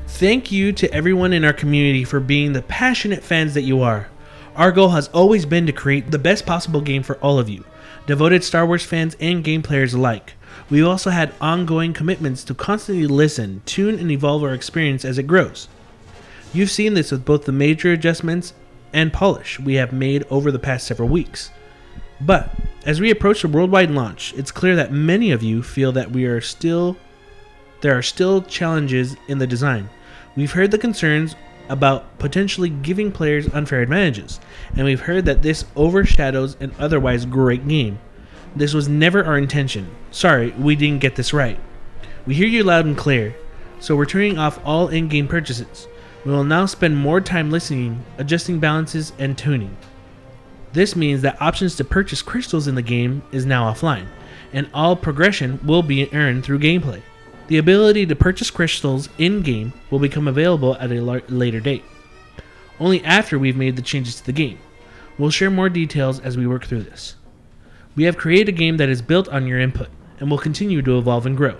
[0.06, 4.08] Thank you to everyone in our community for being the passionate fans that you are.
[4.56, 7.64] Our goal has always been to create the best possible game for all of you,
[8.08, 10.32] devoted Star Wars fans and game players alike.
[10.70, 15.24] We've also had ongoing commitments to constantly listen, tune, and evolve our experience as it
[15.24, 15.68] grows.
[16.54, 18.54] You've seen this with both the major adjustments
[18.94, 21.50] and polish we have made over the past several weeks.
[22.18, 22.50] But
[22.86, 26.24] as we approach the worldwide launch, it's clear that many of you feel that we
[26.24, 26.96] are still
[27.82, 29.90] there are still challenges in the design.
[30.34, 31.36] We've heard the concerns
[31.68, 34.40] about potentially giving players unfair advantages,
[34.74, 37.98] and we've heard that this overshadows an otherwise great game.
[38.56, 39.90] This was never our intention.
[40.10, 41.60] Sorry, we didn't get this right.
[42.26, 43.34] We hear you loud and clear,
[43.80, 45.86] so we're turning off all in game purchases.
[46.24, 49.76] We will now spend more time listening, adjusting balances, and tuning.
[50.72, 54.06] This means that options to purchase crystals in the game is now offline,
[54.52, 57.02] and all progression will be earned through gameplay.
[57.48, 61.82] The ability to purchase crystals in game will become available at a later date,
[62.78, 64.58] only after we've made the changes to the game.
[65.16, 67.16] We'll share more details as we work through this.
[67.96, 69.88] We have created a game that is built on your input
[70.20, 71.56] and will continue to evolve and grow.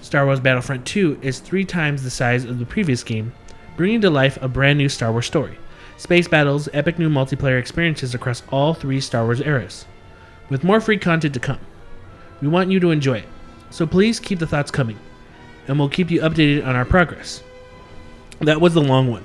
[0.00, 3.32] Star Wars Battlefront 2 is three times the size of the previous game,
[3.76, 5.56] bringing to life a brand new Star Wars story.
[5.98, 9.86] Space battles, epic new multiplayer experiences across all three Star Wars eras,
[10.48, 11.60] with more free content to come.
[12.42, 13.28] We want you to enjoy it,
[13.70, 14.98] so please keep the thoughts coming,
[15.68, 17.42] and we'll keep you updated on our progress.
[18.40, 19.24] That was the long one.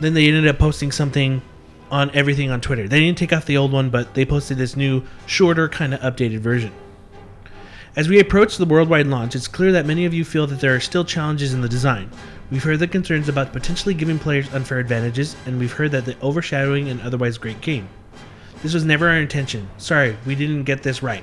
[0.00, 1.42] Then they ended up posting something
[1.90, 2.88] on everything on Twitter.
[2.88, 6.00] They didn't take off the old one, but they posted this new, shorter, kind of
[6.00, 6.72] updated version.
[7.96, 10.74] As we approach the worldwide launch, it's clear that many of you feel that there
[10.74, 12.10] are still challenges in the design.
[12.50, 16.20] We've heard the concerns about potentially giving players unfair advantages, and we've heard that the
[16.20, 17.88] overshadowing an otherwise great game.
[18.62, 19.68] This was never our intention.
[19.78, 21.22] Sorry, we didn't get this right.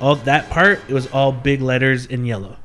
[0.00, 2.56] All that part, it was all big letters in yellow.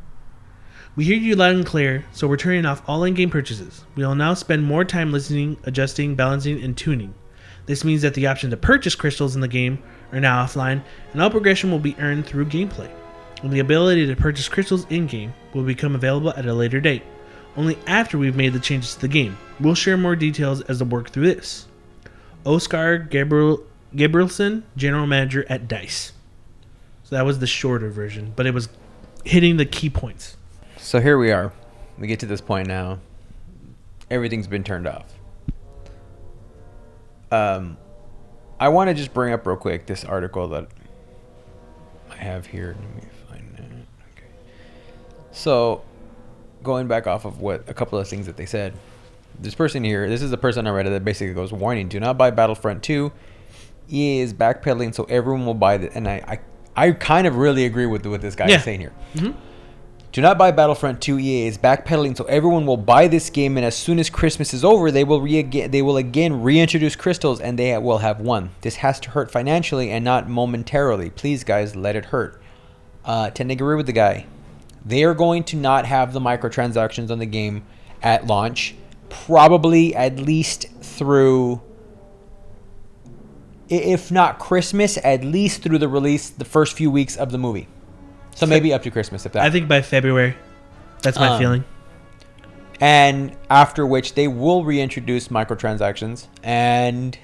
[0.93, 3.86] We hear you loud and clear, so we're turning off all in game purchases.
[3.95, 7.13] We will now spend more time listening, adjusting, balancing, and tuning.
[7.65, 11.21] This means that the option to purchase crystals in the game are now offline, and
[11.21, 12.91] all progression will be earned through gameplay.
[13.41, 17.04] And the ability to purchase crystals in game will become available at a later date,
[17.56, 19.38] only after we've made the changes to the game.
[19.62, 21.67] We'll share more details as we work through this.
[22.45, 23.63] Oskar Gabriel
[23.95, 26.12] Gabrielson, General Manager at DICE.
[27.04, 28.67] So that was the shorter version, but it was
[29.23, 30.36] hitting the key points.
[30.82, 31.54] So here we are.
[31.98, 33.00] We get to this point now.
[34.10, 35.06] Everything's been turned off.
[37.32, 37.78] Um,
[38.60, 40.67] I want to just bring up real quick this article that
[42.10, 42.76] I have here.
[42.80, 43.63] Let me find it.
[44.17, 44.26] Okay.
[45.32, 45.84] So,
[46.62, 48.74] going back off of what a couple of things that they said,
[49.39, 52.00] this person here, this is the person I read it that basically goes, "Warning: Do
[52.02, 53.12] not buy Battlefront 2.
[53.89, 56.39] EA is backpedaling, so everyone will buy it." And I,
[56.76, 58.58] I, I kind of really agree with what this guy Yeah.
[58.58, 58.94] is saying here.
[59.15, 59.36] Mhm.
[60.12, 61.19] Do not buy Battlefront 2.
[61.19, 64.65] EA is backpedaling, so everyone will buy this game, and as soon as Christmas is
[64.65, 68.50] over, they will re- again, they will again reintroduce crystals, and they will have won.
[68.60, 71.12] This has to hurt financially and not momentarily.
[71.12, 72.41] Please, guys, let it hurt.
[73.06, 74.26] Uh, tend to agree with the guy.
[74.86, 77.63] They are going to not have the microtransactions on the game
[78.04, 78.76] at launch,
[79.08, 81.62] probably at least through,
[83.69, 87.69] if not Christmas, at least through the release, the first few weeks of the movie.
[88.36, 89.44] So maybe up to Christmas, if that.
[89.44, 90.36] I think by February.
[91.04, 91.63] That's my Um, feeling.
[92.80, 97.17] and after which they will reintroduce microtransactions and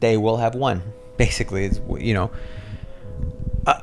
[0.00, 0.82] they will have one
[1.16, 2.30] basically is you know
[3.66, 3.80] uh,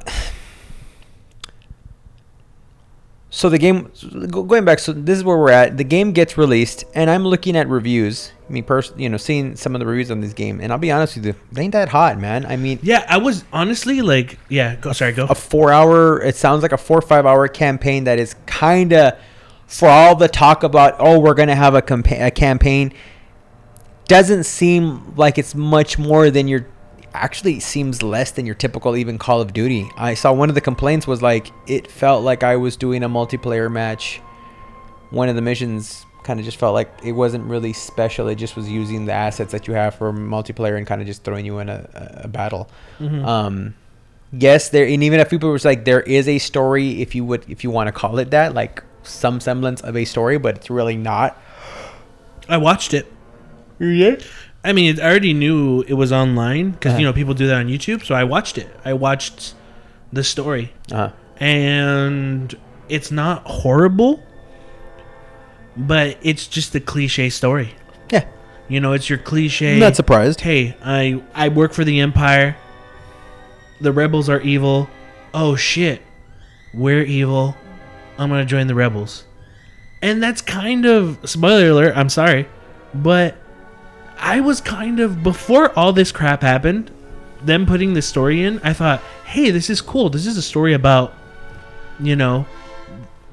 [3.30, 3.92] so the game
[4.30, 7.56] going back so this is where we're at the game gets released and i'm looking
[7.56, 10.60] at reviews i mean pers- you know seeing some of the reviews on this game
[10.60, 13.18] and i'll be honest with you they ain't that hot man i mean Yeah, I
[13.18, 14.92] was honestly like, yeah, go.
[14.94, 15.26] Sorry, go.
[15.30, 18.92] a four hour it sounds like a four or five hour campaign that is kind
[18.94, 19.14] of
[19.68, 22.92] for all the talk about oh we're gonna have a, campa- a campaign
[24.08, 26.66] doesn't seem like it's much more than your
[27.14, 30.62] actually seems less than your typical even call of duty i saw one of the
[30.62, 34.18] complaints was like it felt like i was doing a multiplayer match
[35.10, 38.56] one of the missions kind of just felt like it wasn't really special it just
[38.60, 41.56] was using the assets that you have for multiplayer and kind of just throwing you
[41.64, 42.64] in a, a, a battle
[43.00, 43.26] Mhm.
[43.36, 43.56] um
[44.48, 47.44] yes there and even if people was like there is a story if you would
[47.56, 50.70] if you want to call it that like some semblance of a story but it's
[50.80, 51.30] really not
[52.48, 53.06] I watched it.
[53.80, 54.16] yeah
[54.70, 57.00] I mean, I already knew it was online because Uh-huh.
[57.00, 58.04] you know people do that on YouTube.
[58.06, 58.68] So I watched it.
[58.84, 59.54] I watched
[60.12, 61.10] the story, Uh,
[61.40, 62.54] and
[62.90, 64.22] it's not horrible,
[65.78, 67.76] but it's just a cliche story.
[68.12, 68.26] yeah,
[68.68, 69.74] You know, it's your cliche.
[69.74, 70.42] I'm not surprised.
[70.42, 72.56] Hey, I I work for the Empire.
[73.82, 74.90] The rebels are evil.
[75.34, 76.02] Oh shit.
[76.74, 77.56] We're evil.
[78.18, 79.26] I'm going to join the rebels.
[80.02, 82.48] And that's kind of spoiler alert, I'm sorry,
[82.94, 83.36] but
[84.18, 86.92] I was kind of before all this crap happened,
[87.44, 90.10] them putting this story in, I thought, "Hey, this is cool.
[90.10, 91.14] This is a story about
[92.02, 92.46] you know,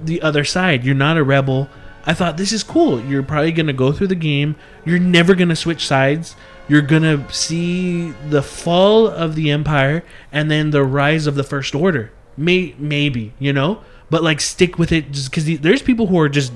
[0.00, 0.84] the other side.
[0.84, 1.68] You're not a rebel.
[2.06, 3.00] I thought this is cool.
[3.00, 4.54] You're probably gonna go through the game.
[4.84, 6.36] You're never gonna switch sides.
[6.68, 11.74] You're gonna see the fall of the empire and then the rise of the first
[11.74, 12.12] order.
[12.36, 16.28] May maybe you know, but like stick with it just because there's people who are
[16.28, 16.52] just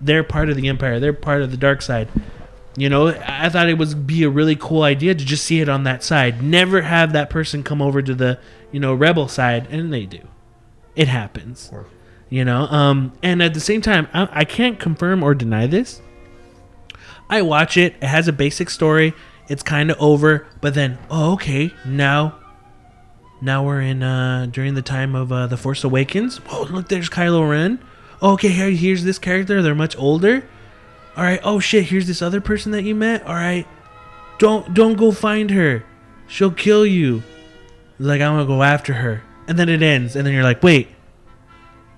[0.00, 1.00] they're part of the empire.
[1.00, 2.08] They're part of the dark side.
[2.76, 5.60] You know, I I thought it would be a really cool idea to just see
[5.60, 6.42] it on that side.
[6.42, 8.38] Never have that person come over to the
[8.70, 10.20] you know rebel side, and they do.
[10.94, 11.70] It happens
[12.28, 16.00] you know um and at the same time I, I can't confirm or deny this.
[17.28, 19.14] I watch it it has a basic story
[19.48, 22.38] it's kind of over but then oh okay now
[23.40, 26.40] now we're in uh during the time of uh the force awakens.
[26.50, 27.78] Oh look there's kylo ren.
[28.22, 30.44] Oh, okay here here's this character they're much older.
[31.16, 33.22] All right oh shit here's this other person that you met.
[33.24, 33.66] All right
[34.38, 35.84] don't don't go find her.
[36.26, 37.22] She'll kill you.
[37.98, 39.22] Like i'm gonna go after her.
[39.48, 40.88] And then it ends and then you're like wait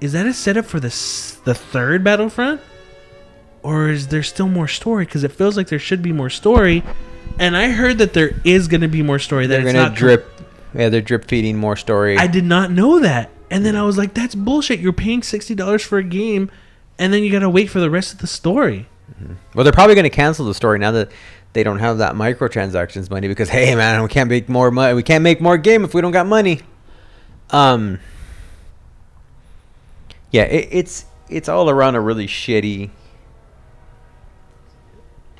[0.00, 2.60] is that a setup for the s- the third Battlefront,
[3.62, 5.04] or is there still more story?
[5.04, 6.82] Because it feels like there should be more story,
[7.38, 9.46] and I heard that there is going to be more story.
[9.46, 10.30] That They're gonna not drip.
[10.74, 12.16] Yeah, they're drip feeding more story.
[12.18, 14.80] I did not know that, and then I was like, "That's bullshit!
[14.80, 16.50] You're paying sixty dollars for a game,
[16.98, 18.86] and then you got to wait for the rest of the story."
[19.54, 21.10] well, they're probably gonna cancel the story now that
[21.54, 24.92] they don't have that microtransactions money because hey, man, we can't make more money.
[24.94, 26.60] We can't make more game if we don't got money.
[27.50, 27.98] Um.
[30.30, 32.90] Yeah, it, it's it's all around a really shitty.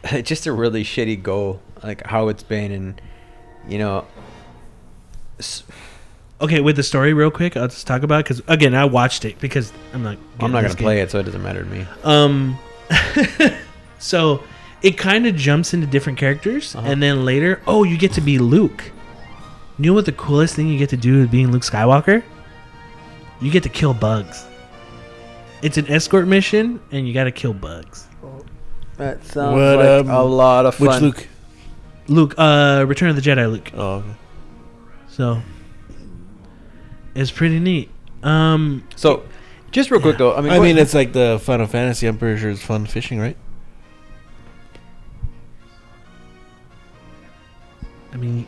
[0.23, 3.01] Just a really shitty goal, like how it's been, and
[3.69, 4.07] you know.
[5.39, 5.63] s-
[6.41, 9.41] Okay, with the story, real quick, I'll just talk about because again, I watched it
[9.41, 10.19] because I'm not.
[10.39, 11.85] I'm not gonna play it, so it doesn't matter to me.
[12.05, 12.57] Um,
[13.99, 14.45] so
[14.81, 16.87] it kind of jumps into different characters, Uh-huh.
[16.89, 18.93] and then later, oh, you get to be Luke.
[19.81, 22.23] You know what the coolest thing you get to do with being Luke Skywalker?
[23.41, 24.47] You get to kill bugs.
[25.63, 28.07] It's an escort mission, and you got to kill bugs.
[28.97, 30.87] That sounds What, like um, a lot of fun.
[30.89, 31.29] Which Luke?
[32.09, 33.71] Luke, uh, Return of the Jedi, Luke.
[33.75, 34.09] Oh, okay.
[35.09, 35.41] So
[37.15, 37.91] it's pretty neat.
[38.23, 39.25] Um, So,
[39.71, 42.07] just real quick though, I mean, I what- mean, it's like the Final Fantasy.
[42.07, 43.37] I'm pretty sure it's fun fishing, right?
[48.13, 48.47] I mean,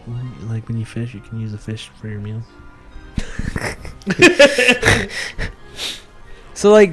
[0.49, 2.43] like when you fish, you can use the fish for your meal.
[6.61, 6.93] So like,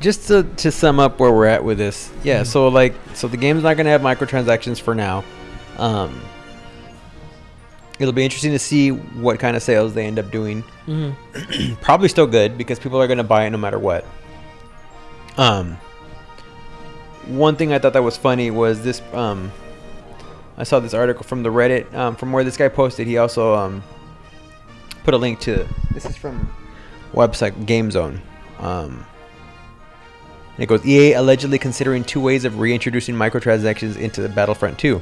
[0.00, 2.42] just to, to sum up where we're at with this, yeah.
[2.42, 5.24] So like, so the game's not gonna have microtransactions for now.
[5.78, 6.20] Um,
[7.98, 10.62] it'll be interesting to see what kind of sales they end up doing.
[10.86, 11.74] Mm-hmm.
[11.80, 14.04] Probably still good because people are gonna buy it no matter what.
[15.38, 15.78] Um,
[17.28, 19.00] one thing I thought that was funny was this.
[19.14, 19.50] Um,
[20.58, 23.06] I saw this article from the Reddit um, from where this guy posted.
[23.06, 23.82] He also um,
[25.04, 26.52] put a link to this is from
[27.14, 28.20] website GameZone.
[28.58, 29.04] Um,
[30.54, 35.00] and it goes EA allegedly considering two ways of reintroducing microtransactions into the Battlefront 2.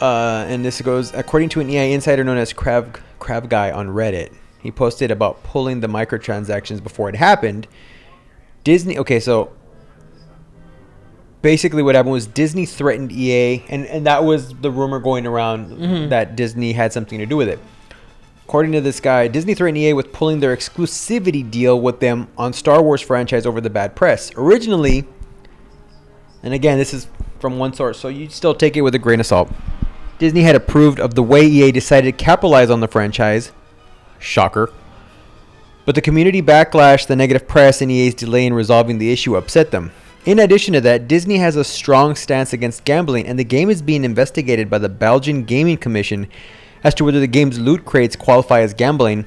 [0.00, 3.88] Uh, and this goes according to an EA insider known as Crab Crab Guy on
[3.88, 4.32] Reddit.
[4.60, 7.66] He posted about pulling the microtransactions before it happened.
[8.64, 8.96] Disney.
[8.98, 9.50] Okay, so
[11.42, 15.72] basically what happened was Disney threatened EA, and and that was the rumor going around
[15.78, 16.08] Mhm.
[16.10, 17.58] that Disney had something to do with it.
[18.48, 22.54] According to this guy, Disney threatened EA with pulling their exclusivity deal with them on
[22.54, 24.32] Star Wars franchise over the bad press.
[24.36, 25.04] Originally,
[26.42, 27.08] and again, this is
[27.40, 29.52] from one source, so you still take it with a grain of salt.
[30.18, 33.52] Disney had approved of the way EA decided to capitalize on the franchise.
[34.18, 34.72] Shocker.
[35.84, 39.72] But the community backlash, the negative press, and EA's delay in resolving the issue upset
[39.72, 39.92] them.
[40.24, 43.82] In addition to that, Disney has a strong stance against gambling, and the game is
[43.82, 46.28] being investigated by the Belgian Gaming Commission
[46.84, 49.26] as to whether the game's loot crates qualify as gambling,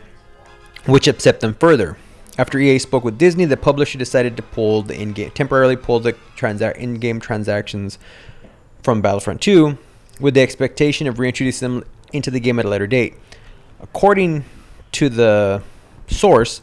[0.86, 1.98] which upset them further.
[2.38, 6.14] After EA spoke with Disney, the publisher decided to pull the in-game temporarily pull the
[6.36, 8.00] transa- in-game transactions
[8.82, 9.78] from Battlefront 2,
[10.20, 11.84] with the expectation of reintroducing them
[12.14, 13.16] into the game at a later date.
[13.82, 14.46] According
[14.94, 15.62] to the
[16.08, 16.62] source,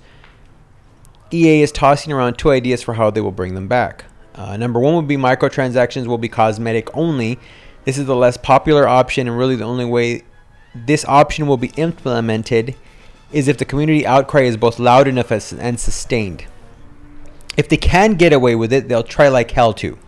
[1.33, 4.05] EA is tossing around two ideas for how they will bring them back.
[4.35, 7.39] Uh, number one would be microtransactions will be cosmetic only.
[7.85, 10.23] This is the less popular option and really the only way
[10.87, 12.75] this option will be implemented
[13.33, 16.47] is if the community outcry is both loud enough and sustained.
[17.57, 19.99] If they can get away with it, they'll try like hell to.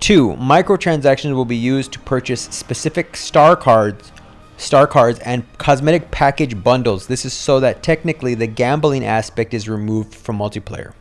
[0.00, 4.12] Two, microtransactions will be used to purchase specific star cards,
[4.56, 7.06] star cards and cosmetic package bundles.
[7.06, 10.94] This is so that technically the gambling aspect is removed from multiplayer.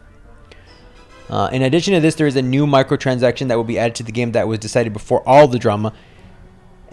[1.30, 4.04] Uh, in addition to this, there is a new microtransaction that will be added to
[4.04, 5.94] the game that was decided before all the drama,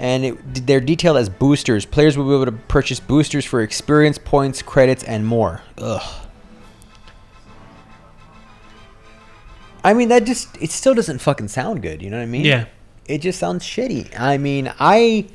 [0.00, 1.84] and it, they're detailed as boosters.
[1.84, 5.60] Players will be able to purchase boosters for experience points, credits, and more.
[5.76, 6.26] Ugh.
[9.84, 12.00] I mean, that just it still doesn't fucking sound good.
[12.00, 12.46] You know what I mean?
[12.46, 12.64] Yeah.
[13.06, 14.18] It just sounds shitty.
[14.18, 15.26] I mean, I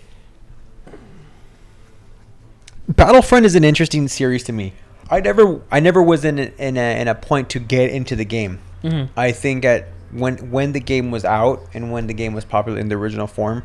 [2.90, 4.74] Battlefront is an interesting series to me.
[5.12, 8.16] I never, I never was in a, in a, in a point to get into
[8.16, 8.60] the game.
[8.84, 9.20] Mm-hmm.
[9.20, 12.80] I think at when when the game was out and when the game was popular
[12.80, 13.64] in the original form,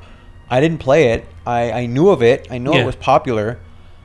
[0.50, 1.24] I didn't play it.
[1.46, 2.48] I, I knew of it.
[2.50, 2.82] I know Yeah.
[2.82, 3.58] it was popular.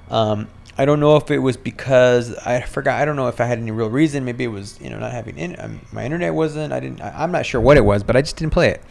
[0.10, 3.02] Um, I don't know if it was because I forgot.
[3.02, 4.26] I don't know if I had any real reason.
[4.26, 6.72] Maybe it was you know not having in, um, my internet wasn't.
[6.74, 7.02] I didn't.
[7.02, 8.82] I, I'm not sure what it was, but I just didn't play it.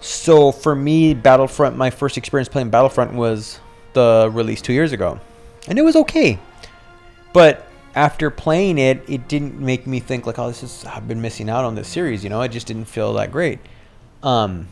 [0.00, 3.58] So for me, Battlefront, my first experience playing Battlefront was
[3.94, 5.18] the release two years ago,
[5.66, 6.38] and it was okay.
[7.32, 11.22] But after playing it, it didn't make me think like, oh, this is I've been
[11.22, 12.22] missing out on this series.
[12.22, 13.58] You know, it just didn't feel that great.
[14.22, 14.68] Um,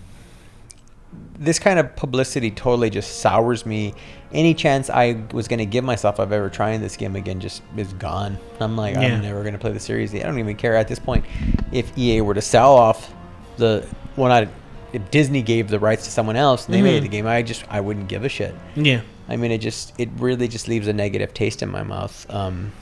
[1.39, 3.95] this kind of publicity totally just sours me.
[4.33, 7.63] Any chance I was going to give myself of ever trying this game again just
[7.77, 8.39] is gone.
[8.61, 9.03] I'm like, Yeah.
[9.17, 10.15] I'm never going to play the series.
[10.15, 11.25] I don't even care at this point
[11.73, 13.13] if EA were to sell off
[13.57, 13.87] the
[14.17, 14.49] well, not
[14.93, 17.07] if Disney gave the rights to someone else and they made Mhm.
[17.07, 17.27] the game.
[17.27, 18.55] I just I wouldn't give a shit.
[18.77, 19.01] Yeah.
[19.29, 22.27] I mean, it just it really just leaves a negative taste in my mouth.
[22.31, 22.73] Um,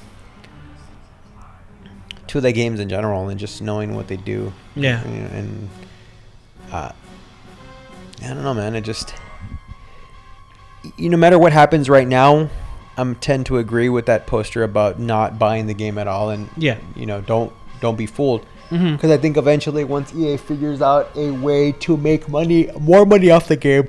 [2.28, 4.52] to the games in general, and just knowing what they do.
[4.76, 5.02] Yeah.
[5.02, 5.68] know, and
[6.70, 6.92] uh,
[8.22, 8.74] I don't know, man.
[8.74, 9.14] It just
[10.96, 12.48] you no matter what happens right now,
[12.96, 16.48] I'm tend to agree with that poster about not buying the game at all, and
[16.56, 16.78] Yeah.
[16.94, 18.44] you know, don't don't be fooled.
[18.70, 18.94] Mm-hmm.
[18.94, 23.28] Because I think eventually, once EA figures out a way to make money, more money
[23.30, 23.88] off the game,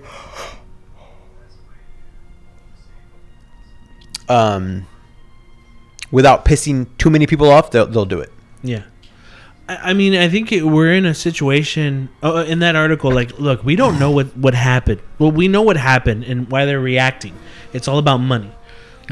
[4.28, 4.88] um,
[6.12, 8.32] without pissing too many people off, they'll they'll do it.
[8.64, 8.84] Yeah.
[9.82, 13.12] I mean, I think it, we're in a situation uh, in that article.
[13.12, 15.02] Like, look, we don't know what what happened.
[15.20, 17.36] Well, we know what happened and why they're reacting.
[17.74, 18.52] It's all about money.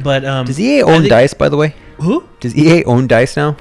[0.04, 1.76] But um, Does EA own think- Dice, by the way?
[1.98, 2.28] Who?
[2.40, 3.58] Does EA own Dice now?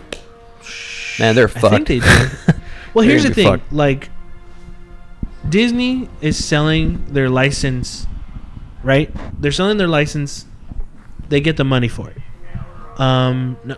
[1.19, 1.65] Man, they're fucked.
[1.65, 2.29] I think they do.
[2.95, 3.47] Well, here's the thing.
[3.47, 3.71] fucked.
[3.73, 4.09] Like,
[5.49, 8.07] Disney is selling their license,
[8.83, 9.15] right?
[9.41, 10.47] They're selling their license.
[11.29, 12.17] They get the money for it.
[12.99, 13.77] Um, no,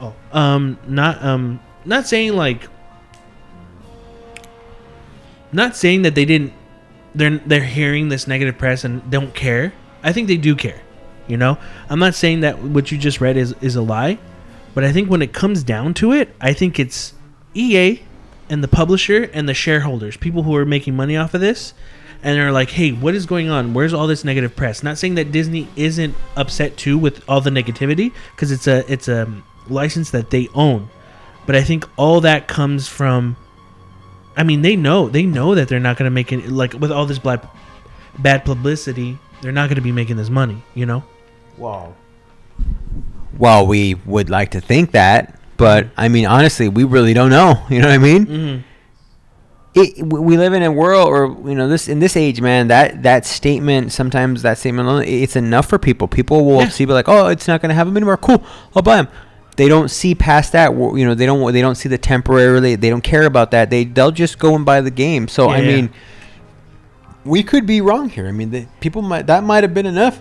[0.00, 2.68] oh, um, not um, not saying like,
[5.52, 6.52] not saying that they didn't.
[7.14, 9.72] They're they're hearing this negative press and don't care.
[10.02, 10.82] I think they do care.
[11.28, 11.58] You know,
[11.88, 14.18] I'm not saying that what you just read is is a lie,
[14.74, 17.14] but I think when it comes down to it, I think it's
[17.54, 18.02] EA
[18.48, 21.74] and the publisher and the shareholders, people who are making money off of this,
[22.22, 23.74] and they're like, "Hey, what is going on?
[23.74, 27.50] Where's all this negative press?" Not saying that Disney isn't upset too with all the
[27.50, 29.26] negativity because it's a it's a
[29.68, 30.90] license that they own,
[31.46, 33.36] but I think all that comes from.
[34.36, 36.92] I mean, they know they know that they're not going to make it like with
[36.92, 37.48] all this bad
[38.18, 39.18] bad publicity.
[39.40, 41.04] They're not going to be making this money, you know.
[41.56, 41.94] Wow.
[43.38, 47.62] Well, we would like to think that, but I mean, honestly, we really don't know.
[47.70, 48.26] You know what I mean?
[48.26, 48.62] Mm-hmm.
[49.74, 52.68] It, we we live in a world, or you know, this in this age, man.
[52.68, 56.08] That that statement, sometimes that statement alone, it's enough for people.
[56.08, 56.68] People will Yeah.
[56.70, 58.16] see, be like, "Oh, it's not going to have them anymore.
[58.16, 58.42] Cool,
[58.74, 59.08] I'll buy them."
[59.56, 60.72] They don't see past that.
[60.72, 61.52] You know, they don't.
[61.52, 62.74] They don't see the temporarily.
[62.76, 63.70] They don't care about that.
[63.70, 65.28] They they'll just go and buy the game.
[65.28, 65.66] So I Yeah.
[65.66, 65.90] mean,
[67.24, 68.28] we could be wrong here.
[68.28, 70.20] I mean, the, people might that might have been enough.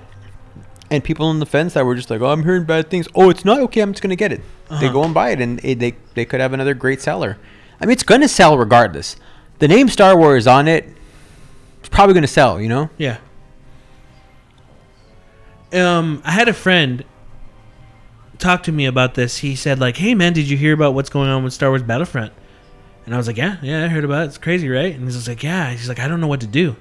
[0.91, 3.07] And people on the fence that were just like, "Oh, I'm hearing bad things.
[3.15, 3.81] Oh, it's not okay.
[3.81, 4.89] I'm just gonna get it." They Uh-huh.
[4.93, 7.37] go and buy it, and it, they they could have another great seller.
[7.81, 9.15] I mean, it's gonna sell regardless.
[9.59, 10.87] The name Star Wars on it,
[11.79, 12.61] it's probably gonna sell.
[12.61, 12.89] You know?
[12.97, 13.17] Yeah.
[15.73, 17.03] Um, I had a friend
[18.45, 19.37] talk to me about this.
[19.37, 21.83] He said, like, "Hey, man, did you hear about what's going on with Star Wars
[21.83, 22.31] Battlefront?"
[23.05, 24.27] And I was like, "Yeah, yeah, I heard about it.
[24.27, 26.75] It's crazy, right?" And he's like, "Yeah." He's like, "I don't know what to do."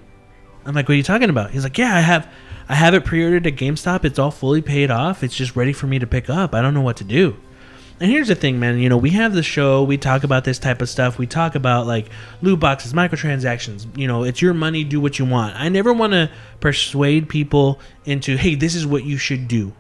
[0.67, 2.29] I'm like, "What are you talking about?" He's like, "Yeah, I have,
[2.69, 4.05] I have it pre-ordered at GameStop.
[4.05, 5.23] It's all fully paid off.
[5.23, 6.55] It's just ready for me to pick up.
[6.55, 7.37] I don't know what to do."
[8.01, 8.79] And here's the thing, man.
[8.79, 9.85] You know, we have the show.
[9.85, 11.17] We talk about this type of stuff.
[11.17, 12.11] We talk about like
[12.43, 13.87] loot boxes, microtransactions.
[13.97, 14.83] You know, it's your money.
[14.85, 15.55] Do what you want.
[15.57, 19.73] I never want to persuade people into, hey, this is what you should do.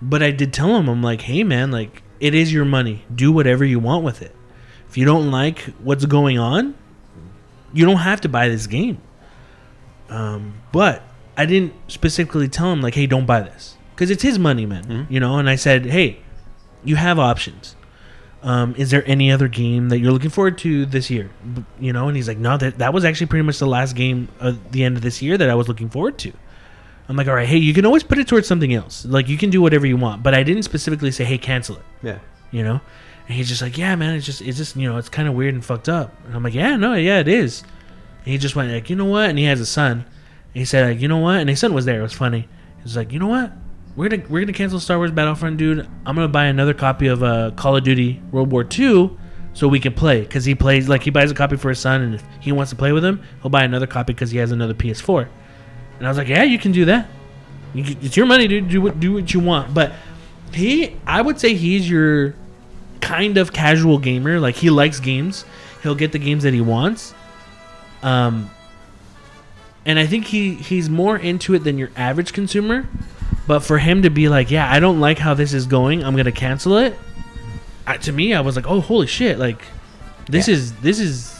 [0.00, 3.04] But I did tell him, I'm like, hey, man, like it is your money.
[3.14, 4.34] Do whatever you want with it.
[4.88, 6.74] If you don't like what's going on,
[7.72, 8.98] you don't have to buy this game.
[10.08, 11.02] Um, but
[11.36, 13.76] I didn't specifically tell him like, hey, don't buy this.
[13.94, 14.84] because it's his money, man.
[14.84, 15.06] Mhm.
[15.10, 15.38] You know.
[15.38, 16.20] And I said, hey,
[16.84, 17.74] you have options.
[18.44, 21.30] Um, is there any other game that you're looking forward to this year?
[21.80, 24.28] You know, and he's like, no, that that was actually pretty much the last game
[24.40, 26.32] at the end of this year that I was looking forward to.
[27.08, 29.04] I'm like, all right, hey, you can always put it towards something else.
[29.06, 31.84] Like you can do whatever you want, but I didn't specifically say, hey, cancel it.
[32.02, 32.18] Yeah.
[32.50, 32.80] You know,
[33.26, 35.34] and he's just like, yeah, man, it's just, it's just, you know, it's kind of
[35.34, 36.14] weird and fucked up.
[36.26, 37.62] And I'm like, yeah, no, yeah, it is.
[38.24, 39.30] And he just went like, you know what?
[39.30, 39.98] And he has a son.
[39.98, 40.06] And
[40.54, 41.36] he said, like, you know what?
[41.36, 42.00] And his son was there.
[42.00, 42.48] It was funny.
[42.82, 43.52] He's like, you know what?
[43.96, 45.80] We're gonna we're gonna cancel Star Wars Battlefront, dude.
[46.06, 49.10] I'm gonna buy another copy of uh, Call of Duty World War II
[49.54, 50.24] so we can play.
[50.24, 52.70] Cause he plays like he buys a copy for his son, and if he wants
[52.70, 55.28] to play with him, he'll buy another copy because he has another PS4.
[55.98, 57.08] And I was like, yeah, you can do that.
[57.74, 58.68] You can, it's your money, dude.
[58.68, 59.74] Do what do what you want.
[59.74, 59.92] But
[60.52, 62.34] he, I would say he's your
[63.00, 64.40] kind of casual gamer.
[64.40, 65.44] Like he likes games.
[65.82, 67.14] He'll get the games that he wants.
[68.02, 68.50] Um,
[69.84, 72.88] and I think he he's more into it than your average consumer.
[73.46, 76.04] But for him to be like, yeah, I don't like how this is going.
[76.04, 76.96] I'm gonna cancel it.
[77.86, 79.38] I, to me, I was like, oh, holy shit!
[79.38, 79.62] Like,
[80.26, 80.54] this Yeah.
[80.54, 81.34] is this is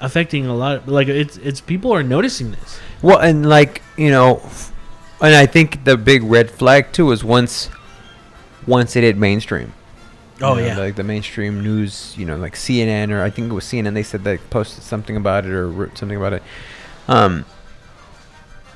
[0.00, 0.86] affecting a lot.
[0.88, 2.78] Like, it's it's people are noticing this.
[3.02, 4.40] Well, and like you know,
[5.20, 7.68] and I think the big red flag too was once,
[8.66, 9.74] once it hit mainstream.
[10.40, 13.50] Oh You know, yeah, like the mainstream news, you know, like CNN or I think
[13.50, 13.94] it was CNN.
[13.94, 16.42] They said they posted something about it or wrote something about it.
[17.08, 17.44] Um,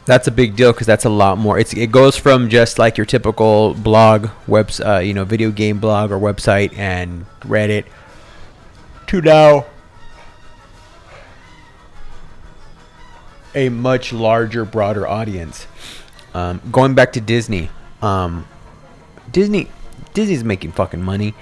[0.04, 1.58] that's a big deal because that's a lot more.
[1.58, 5.78] It's it goes from just like your typical blog, webs, uh, you know, video game
[5.78, 7.84] blog or website and Reddit
[9.08, 9.66] to now
[13.56, 15.66] a much larger, broader audience.
[16.34, 17.70] Um, going back to Disney,
[18.02, 18.46] um,
[19.32, 19.68] Disney,
[20.14, 21.34] Disney's making fucking money.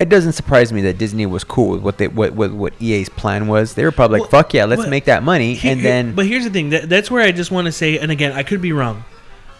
[0.00, 3.08] It doesn't surprise me that Disney was cool with what they what what, what EA's
[3.08, 3.74] plan was.
[3.74, 6.26] They were probably like, "Fuck yeah, let's but make that money," Here- and then but
[6.26, 6.70] here's the thing.
[6.70, 9.04] That, that's where I just want to say, and again, I could be wrong.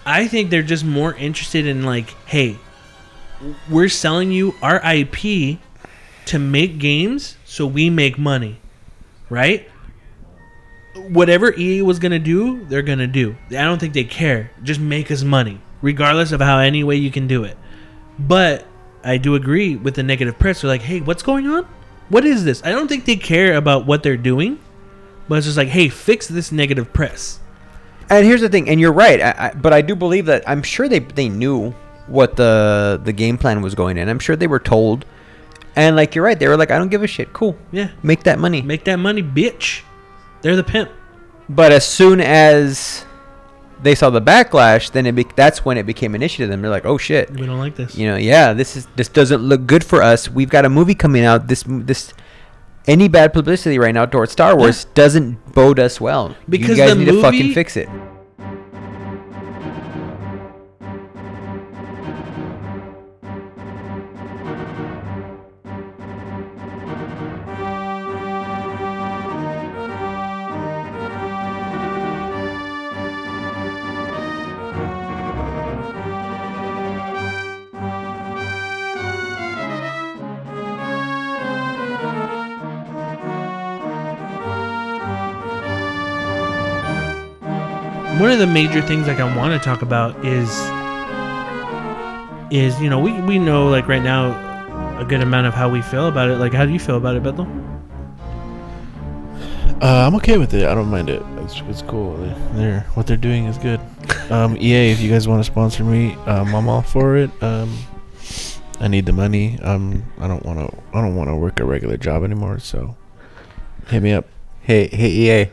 [0.05, 2.59] I think they're just more interested in like, hey,
[3.70, 5.59] we're selling you our IP
[6.26, 8.59] to make games, so we make money,
[9.30, 9.68] right?
[11.09, 13.36] Whatever EA was gonna do, they're gonna do.
[13.51, 14.51] I don't think they care.
[14.62, 17.57] Just make us money, regardless of how any way you can do it.
[18.18, 18.66] But
[19.05, 20.61] I do agree with the negative press.
[20.62, 21.64] They're like, hey, what's going on?
[22.09, 22.62] What is this?
[22.64, 24.59] I don't think they care about what they're doing.
[25.28, 27.40] But it's just like, hey, fix this negative press.
[28.09, 30.62] And here's the thing, and you're right, I, I, but I do believe that I'm
[30.62, 31.72] sure they they knew
[32.07, 34.09] what the the game plan was going in.
[34.09, 35.05] I'm sure they were told,
[35.74, 37.32] and like you're right, they were like, I don't give a shit.
[37.32, 38.62] Cool, Yeah, make that money.
[38.62, 39.82] make that money, bitch.
[40.47, 40.90] They're the pimp.
[41.49, 43.05] But as soon as
[43.82, 46.62] they saw the backlash, then it be- that's when it became an issue to them.
[46.62, 47.97] They're like, oh shit, We don't like this.
[47.99, 50.30] you know, yeah, this is this doesn't look good for us.
[50.30, 51.49] We've got a movie coming out.
[51.49, 52.14] This this
[52.86, 56.36] any bad publicity right now towards Star Wars doesn't bode us well.
[56.49, 57.88] Because you guys the need to fucking movie- fix it.
[88.37, 90.51] Of the major things like I want to talk about is
[92.51, 94.45] is you know we we know like right now
[95.01, 96.37] a good amount of how we feel about it.
[96.37, 97.47] Like, how do you feel about it, Bethel?
[99.82, 100.66] Uh, I'm okay with it.
[100.66, 101.22] I don't mind it.
[101.39, 102.16] It's, it's cool.
[102.16, 103.80] They're, they're what they're doing is good.
[104.30, 107.30] Um, EA, if you guys want to sponsor me, um, I'm all for it.
[107.43, 107.74] Um,
[108.80, 109.59] I need the money.
[109.62, 110.78] Um, I don't want to.
[110.93, 112.59] I don't want to work a regular job anymore.
[112.59, 112.97] So,
[113.89, 114.26] hit me up.
[114.61, 115.51] Hey, hey, EA.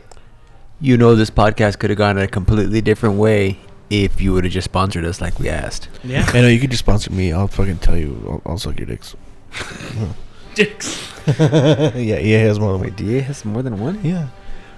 [0.84, 3.58] You know this podcast could have gone a completely different way
[3.88, 5.88] if you would have just sponsored us like we asked.
[6.04, 7.32] Yeah, I know you could just sponsor me.
[7.32, 8.22] I'll fucking tell you.
[8.28, 9.16] I'll, I'll suck your dicks.
[10.54, 11.10] dicks.
[11.38, 13.98] yeah, EA has more than Wait, DA has more than one?
[14.04, 14.28] Yeah.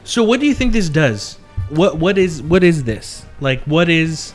[0.05, 1.39] So, what do you think this does?
[1.71, 3.27] What what is what is this?
[3.41, 4.33] Like, what is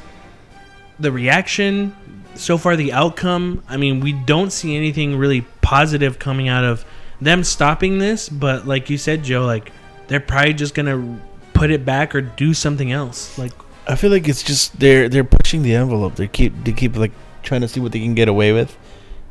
[1.00, 1.96] the reaction
[2.36, 2.76] so far?
[2.76, 3.64] The outcome?
[3.70, 6.84] I mean, we don't see anything really positive coming out of
[7.22, 8.28] them stopping this.
[8.28, 9.72] But like you said, Joe, like
[10.08, 11.18] they're probably just gonna
[11.62, 13.38] put it back or do something else.
[13.38, 13.52] Like,
[13.88, 16.16] I feel like it's just they're they're pushing the envelope.
[16.16, 17.12] They keep they keep like
[17.44, 18.76] trying to see what they can get away with,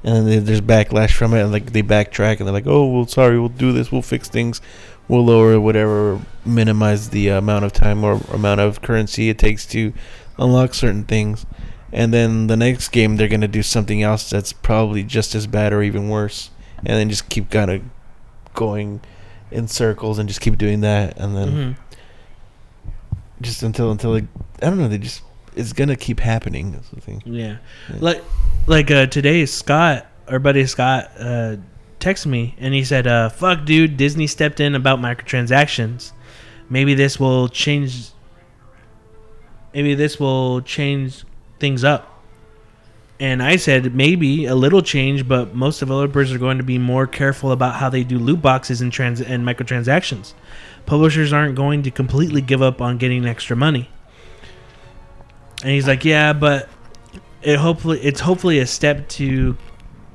[0.04, 3.06] and then there's backlash from it, and like they backtrack and they're like, oh well,
[3.06, 4.60] sorry, we'll do this, we'll fix things,
[5.08, 9.92] we'll lower whatever, minimize the amount of time or amount of currency it takes to
[10.38, 11.46] unlock certain things,
[11.92, 15.72] and then the next game they're gonna do something else that's probably just as bad
[15.72, 17.82] or even worse, and then just keep kind of
[18.54, 19.00] going
[19.50, 21.76] in circles and just keep doing that, and then mhm.
[23.40, 24.24] Just until until like
[24.62, 25.22] I don't know they just
[25.56, 26.72] it's gonna keep happening.
[26.72, 27.22] That's the thing.
[27.24, 27.58] Yeah.
[27.88, 27.96] Yeah.
[28.00, 28.24] Like
[28.66, 31.56] like uh today Scott, our buddy Scott, uh
[32.00, 36.12] texted me and he said, uh, fuck dude, Disney stepped in about microtransactions.
[36.68, 38.10] Maybe this will change
[39.72, 41.24] maybe this will change
[41.58, 42.06] things up.
[43.20, 47.06] And I said maybe a little change, but most developers are going to be more
[47.06, 50.32] careful about how they do loot boxes and trans and microtransactions.
[50.86, 53.88] Publishers aren't going to completely give up on getting extra money.
[55.62, 56.68] And he's like, "Yeah, but
[57.42, 59.56] it hopefully it's hopefully a step to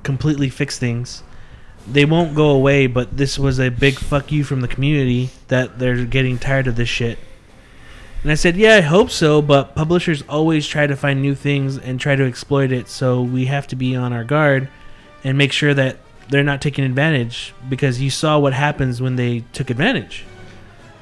[0.03, 1.23] completely fix things.
[1.87, 5.77] They won't go away, but this was a big fuck you from the community that
[5.79, 7.19] they're getting tired of this shit."
[8.23, 11.77] And I said, "Yeah, I hope so, but publishers always try to find new things
[11.77, 14.67] and try to exploit it, so we have to be on our guard
[15.23, 15.97] and make sure that
[16.29, 20.25] they're not taking advantage because you saw what happens when they took advantage."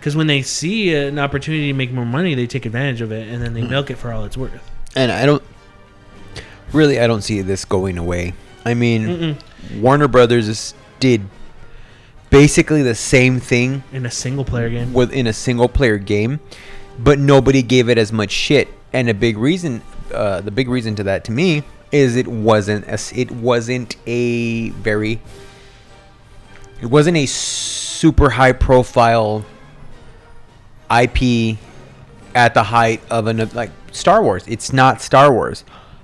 [0.03, 3.29] Because when they see an opportunity to make more money, they take advantage of it
[3.29, 4.69] and then they milk it for all it's worth.
[4.97, 5.41] And I don't
[6.73, 8.33] really, I don't see this going away.
[8.65, 9.79] I mean, Mm-mm.
[9.79, 11.21] Warner Brothers is, did
[12.29, 14.91] basically the same thing In a single player game.
[14.91, 16.41] within a single player game,
[16.99, 18.67] but nobody gave it as much shit.
[18.91, 19.81] And a big reason,
[20.13, 24.71] uh, the big reason to that to me is it wasn't a, it wasn't a
[24.71, 25.21] very,
[26.81, 29.45] it wasn't a super high profile
[31.01, 31.57] IP
[32.35, 34.43] at the height of an like Star Wars.
[34.47, 35.63] It's not Star Wars.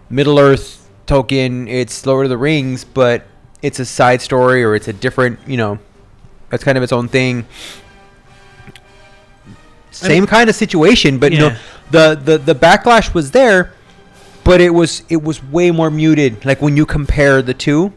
[0.10, 1.68] Middle Earth Tolkien.
[1.68, 3.26] It's Lord of the Rings, but
[3.62, 5.40] it's a side story or it's a different.
[5.48, 5.80] You know,
[6.50, 7.46] that's kind of its own thing.
[9.92, 11.58] Same mean- kind of situation, but no, Yeah.
[11.92, 13.74] the, the the backlash was there,
[14.44, 16.46] but it was it was way more muted.
[16.46, 17.92] Like when you compare the two,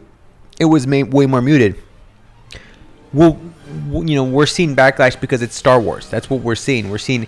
[0.59, 1.75] it was way more muted.
[3.13, 3.39] Well,
[3.91, 6.09] you know, we're seeing backlash because it's Star Wars.
[6.09, 6.89] That's what we're seeing.
[6.89, 7.27] We're seeing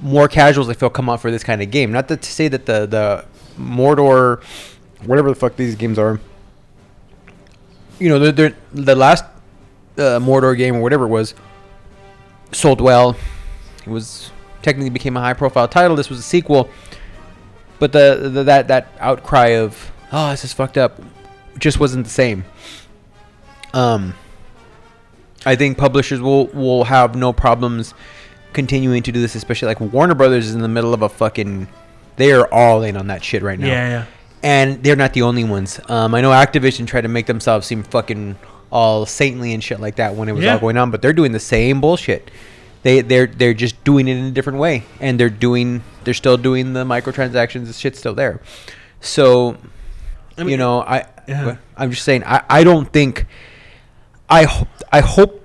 [0.00, 0.68] more casuals.
[0.68, 1.92] I feel come out for this kind of game.
[1.92, 3.24] Not to say that the the
[3.58, 4.42] Mordor,
[5.04, 6.20] whatever the fuck these games are.
[7.98, 9.24] You know, they're, they're, the last
[9.96, 11.34] uh, Mordor game or whatever it was
[12.52, 13.16] sold well.
[13.84, 14.30] It was
[14.62, 15.96] technically became a high profile title.
[15.96, 16.68] This was a sequel,
[17.78, 21.00] but the, the that that outcry of oh this is fucked up
[21.58, 22.44] just wasn't the same.
[23.74, 24.14] Um,
[25.46, 27.94] I think publishers will will have no problems
[28.52, 31.68] continuing to do this, especially like Warner Brothers is in the middle of a fucking.
[32.16, 34.04] They are all in on that shit right now Yeah, yeah.
[34.42, 35.78] and they're not the only ones.
[35.88, 38.36] Um, I know Activision tried to make themselves seem fucking
[38.72, 40.54] all saintly and shit like that when it was Yeah.
[40.54, 42.30] all going on, but they're doing the same bullshit.
[42.82, 46.36] They they're they're just doing it in a different way, and they're doing they're still
[46.36, 47.66] doing the microtransactions.
[47.66, 48.40] The shit's still there.
[49.00, 49.56] So,
[50.36, 51.56] I mean, you know, I yeah.
[51.76, 53.26] I'm just saying I, I don't think
[54.28, 55.44] I hope I hope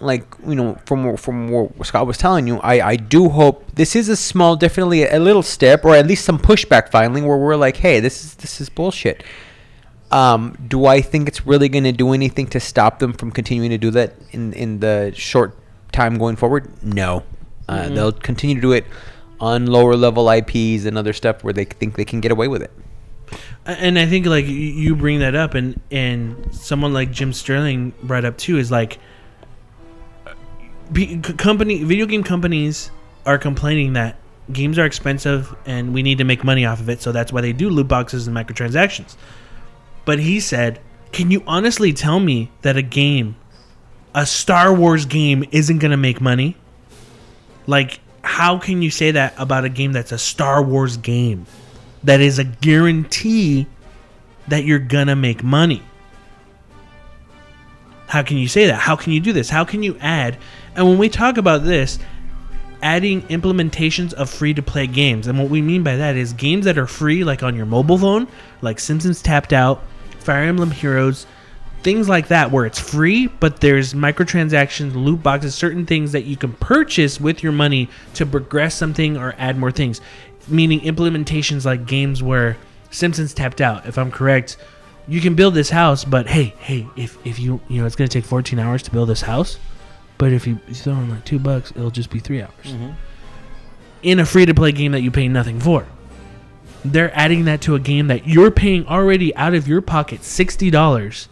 [0.00, 3.94] like you know from from what Scott was telling you I I do hope this
[3.94, 7.54] is a small definitely a little step or at least some pushback finally where we're
[7.56, 9.22] like hey this is this is bullshit.
[10.10, 13.70] Um, do I think it's really going to do anything to stop them from continuing
[13.70, 15.56] to do that in in the short
[15.92, 16.68] time going forward?
[16.82, 17.22] No.
[17.68, 17.94] Uh, Mhm.
[17.94, 18.84] They'll continue to do it
[19.40, 22.60] on lower level IPs and other stuff where they think they can get away with
[22.60, 22.70] it.
[23.64, 28.24] And I think like you bring that up, and and someone like Jim Sterling brought
[28.24, 28.98] up too is like,
[31.38, 32.90] company video game companies
[33.24, 34.16] are complaining that
[34.52, 37.40] games are expensive and we need to make money off of it, so that's why
[37.40, 39.16] they do loot boxes and microtransactions.
[40.04, 40.80] But he said,
[41.12, 43.36] "Can you honestly tell me that a game,
[44.14, 46.56] a Star Wars game, isn't gonna make money?
[47.66, 51.46] Like, how can you say that about a game that's a Star Wars game?"
[52.04, 53.66] That is a guarantee
[54.48, 55.82] that you're gonna make money.
[58.08, 58.74] How can you say that?
[58.74, 59.48] How can you do this?
[59.48, 60.36] How can you add?
[60.76, 61.98] And when we talk about this,
[62.82, 66.64] adding implementations of free to play games, and what we mean by that is games
[66.64, 68.28] that are free, like on your mobile phone,
[68.60, 69.82] like Simpsons Tapped Out,
[70.18, 71.26] Fire Emblem Heroes,
[71.82, 76.36] things like that, where it's free, but there's microtransactions, loot boxes, certain things that you
[76.36, 80.00] can purchase with your money to progress something or add more things
[80.48, 82.56] meaning implementations like games where
[82.90, 83.86] Simpsons tapped out.
[83.86, 84.56] If I'm correct,
[85.08, 88.08] you can build this house, but hey, hey, if if you you know it's gonna
[88.08, 89.58] take 14 hours to build this house,
[90.18, 92.90] but if you throw in like two bucks, it'll just be three hours mm-hmm.
[94.02, 95.86] in a free to play game that you pay nothing for.
[96.84, 100.70] They're adding that to a game that you're paying already out of your pocket sixty
[100.70, 101.28] dollars.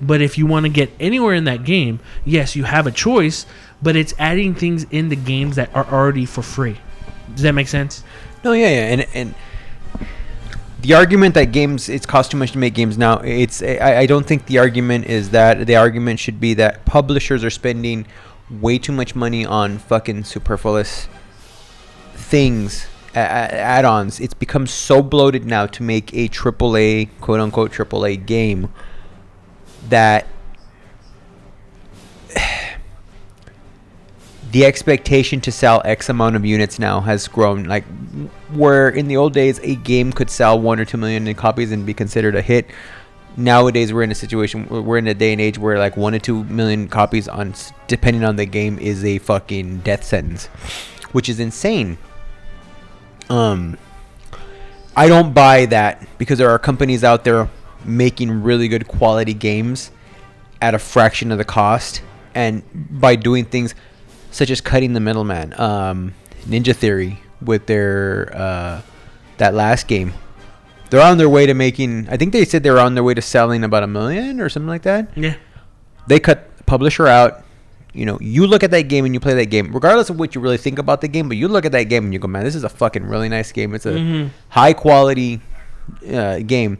[0.00, 3.46] But if you want to get anywhere in that game, yes, you have a choice,
[3.80, 6.76] but it's adding things in the games that are already for free.
[7.34, 8.02] Does that make sense?
[8.44, 9.34] No, yeah, yeah, and and
[10.80, 13.18] the argument that games it's cost too much to make games now.
[13.18, 17.44] It's I, I don't think the argument is that the argument should be that publishers
[17.44, 18.06] are spending
[18.50, 21.08] way too much money on fucking superfluous
[22.14, 24.20] things add-ons.
[24.20, 28.72] It's become so bloated now to make a AAA, quote unquote AAA game
[29.88, 30.26] that
[34.52, 37.64] the expectation to sell X amount of units now has grown.
[37.64, 37.84] Like,
[38.52, 41.86] where in the old days a game could sell one or two million copies and
[41.86, 42.66] be considered a hit.
[43.34, 44.68] Nowadays, we're in a situation.
[44.68, 47.54] We're in a day and age where like one or two million copies on,
[47.88, 50.46] depending on the game, is a fucking death sentence,
[51.12, 51.96] which is insane.
[53.30, 53.78] Um,
[54.94, 57.48] I don't buy that because there are companies out there
[57.86, 59.90] making really good quality games
[60.60, 62.02] at a fraction of the cost,
[62.34, 62.62] and
[63.00, 63.74] by doing things
[64.32, 65.54] such as cutting the middleman.
[65.60, 66.14] Um,
[66.46, 68.82] Ninja Theory with their uh,
[69.38, 70.12] that last game,
[70.90, 72.08] they're on their way to making.
[72.10, 74.48] I think they said they were on their way to selling about a million or
[74.48, 75.08] something like that.
[75.16, 75.36] Yeah.
[76.08, 77.44] They cut the publisher out.
[77.94, 80.34] You know, you look at that game and you play that game, regardless of what
[80.34, 81.28] you really think about the game.
[81.28, 83.28] But you look at that game and you go, "Man, this is a fucking really
[83.28, 83.74] nice game.
[83.74, 84.30] It's a Mhm.
[84.48, 85.40] high quality
[86.10, 86.78] uh, game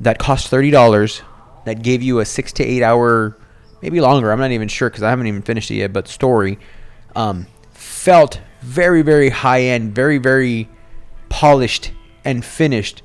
[0.00, 1.22] that cost thirty dollars.
[1.64, 3.36] That gave you a six to eight hour,
[3.82, 4.30] maybe longer.
[4.32, 5.92] I'm not even sure because I haven't even finished it yet.
[5.92, 6.58] But story
[7.14, 10.68] um, felt very, very high end, very, very
[11.28, 11.92] polished
[12.24, 13.02] and finished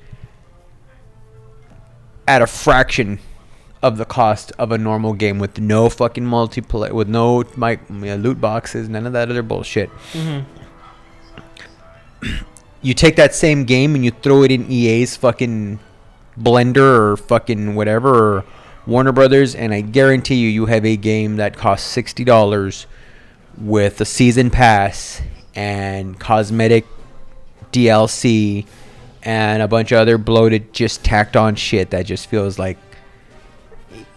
[2.28, 3.20] at a fraction
[3.84, 8.40] of the cost of a normal game with no fucking multiplayer, with no my, loot
[8.40, 9.90] boxes, none of that other bullshit.
[10.14, 10.46] Mhm.
[12.84, 15.80] You take that same game and you throw it in EA's fucking
[16.40, 18.46] Blender or fucking whatever or
[18.86, 22.88] Warner Brothers, and I guarantee you, you have a game that costs sixty dollars
[23.58, 25.22] with a season pass
[25.56, 26.86] and cosmetic
[27.72, 28.66] DLC
[29.24, 32.78] and a bunch of other bloated, just tacked on shit that just feels like,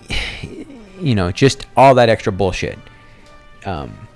[1.01, 2.79] you know, just all that extra bullshit.
[3.67, 4.09] Um,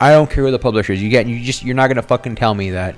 [0.00, 1.02] I don't care who the publisher is.
[1.02, 2.94] You get, you just, you're not gonna fucking tell me that.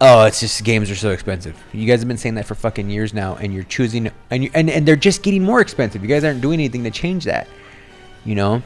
[0.00, 1.56] Oh, it's just games are so expensive.
[1.72, 4.50] You guys have been saying that for fucking years now, and you're choosing, and you,
[4.54, 6.02] and and they're just getting more expensive.
[6.02, 7.48] You guys aren't doing anything to change that.
[8.24, 8.62] You know.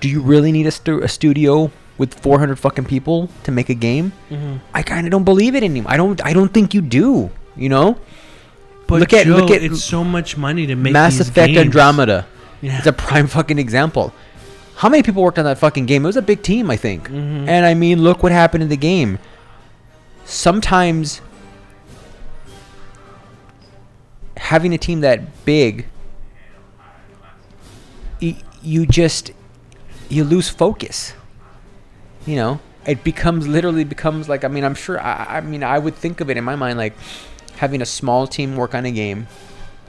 [0.00, 3.74] Do you really need a, stu- a studio with 400 fucking people to make a
[3.74, 4.12] game?
[4.30, 4.60] Mhm.
[4.74, 5.90] I kind of don't believe it anymore.
[5.90, 6.22] I don't.
[6.26, 7.30] I don't think you do.
[7.56, 7.96] You know.
[8.86, 11.58] But Look at- Joe, look at it's so much money to make Mass Effect games.
[11.58, 12.26] Andromeda.
[12.60, 12.76] Yeah.
[12.78, 14.12] It's a prime fucking example.
[14.76, 16.04] How many people worked on that fucking game?
[16.04, 17.08] It was a big team, I think.
[17.08, 17.48] Mhm.
[17.48, 19.18] And I mean, look what happened in the game.
[20.24, 21.20] Sometimes
[24.36, 25.86] having a team that big,
[28.64, 29.30] you just
[30.08, 31.12] you lose focus.
[32.26, 35.00] You know, it becomes literally becomes like I mean, I'm sure.
[35.00, 36.94] I, I mean, I would think of it in my mind like
[37.56, 39.28] having a small team work on a game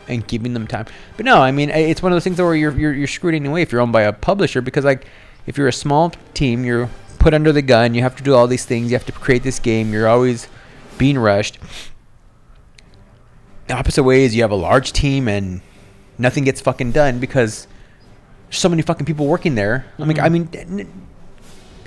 [0.08, 0.86] and giving them time.
[1.18, 3.62] But no, I mean, it's one of those things where you're you're, you're screwed anyway
[3.62, 5.08] if you're owned by a publisher because like
[5.48, 6.90] if you're a small team, you're
[7.26, 7.96] put under the gun.
[7.96, 8.92] You have to do all these things.
[8.92, 9.92] You have to create this game.
[9.92, 10.48] You're always
[11.00, 11.58] being rushed.
[13.66, 15.62] The opposite way is you have a large team and
[16.20, 17.66] nothing gets fucking done because
[18.48, 19.88] there's so many fucking people working there.
[19.98, 21.08] I mean, I mean, n-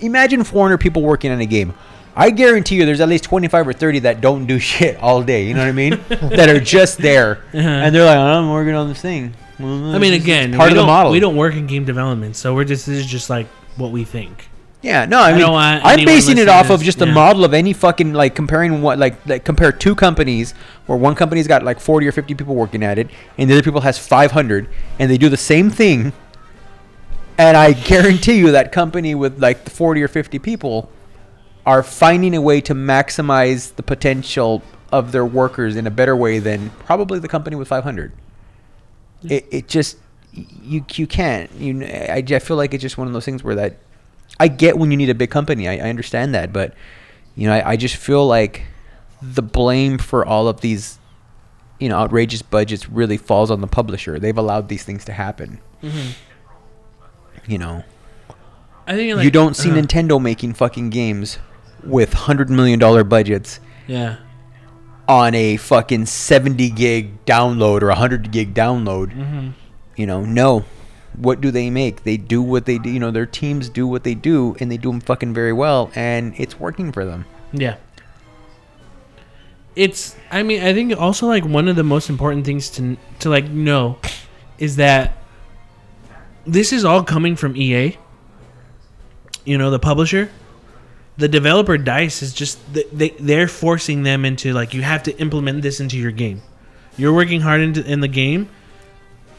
[0.01, 1.72] imagine 400 people working on a game.
[2.16, 5.47] I guarantee you, there's at least 25 or 30 that don't do shit all day.
[5.47, 6.01] You know what I mean?
[6.09, 7.59] that are just there, Uh-huh.
[7.61, 10.82] and they're like, "I'm working on this thing." Well, I mean, again, part of the
[10.84, 11.12] model.
[11.12, 14.03] We don't work in game development, so we're just this is just like what we
[14.03, 14.47] think.
[14.80, 17.12] Yeah, no, I I mean, want I'm basing it off of just the yeah.
[17.12, 20.52] model of any fucking like comparing what like like compare two companies
[20.86, 23.62] where one company's got like 40 or 50 people working at it, and the other
[23.62, 24.68] people has 500,
[25.00, 26.12] and they do the same thing.
[27.38, 30.90] And I guarantee you that company with like the 40 or 50 people
[31.66, 34.62] are finding a way to maximize the potential
[34.92, 38.12] of their workers in a better way than probably the company with 500.
[39.24, 39.98] It, it just
[40.32, 43.56] you you can't you I, I feel like it's just one of those things where
[43.56, 43.78] that
[44.40, 46.74] I get when you need a big company I, I understand that but
[47.34, 48.62] you know I, I just feel like
[49.20, 50.98] the blame for all of these
[51.80, 54.18] you know outrageous budgets really falls on the publisher.
[54.18, 55.60] They've allowed these things to happen.
[57.46, 57.84] You know
[58.86, 61.38] I think like, you don't see uh, Nintendo making fucking games
[61.84, 64.16] with hundred million dollar budgets Yeah,
[65.06, 69.12] on a fucking 70 gig download or 100 gig download.
[69.14, 69.52] Mhm.
[69.96, 70.64] you know no
[71.18, 74.04] what do they make they do what they do you know their teams do what
[74.04, 77.76] they do and they do them fucking very well and it's working for them yeah.
[79.76, 80.16] It's.
[80.30, 83.48] I mean, I think also like one of the most important things to to like
[83.48, 83.98] know
[84.58, 85.16] is that
[86.46, 87.96] this is all coming from EA.
[89.44, 90.30] You know, the publisher.
[91.16, 95.62] The developer Dice is just they they're forcing them into like you have to implement
[95.62, 96.42] this into your game.
[96.96, 98.48] You're working hard into in the game.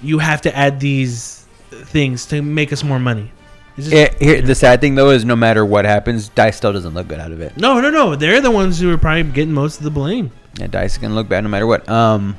[0.02, 3.32] You have to add these things to make us more money.
[3.76, 6.94] Just- Yeah, here, the sad thing though is no matter what happens, Dice still doesn't
[6.94, 7.56] look good out of it.
[7.58, 8.16] no, no, no.
[8.16, 10.32] They're the ones who are probably getting most of the blame.
[10.60, 11.88] Yeah, Dice is gonna look bad no matter what.
[11.88, 12.38] Um,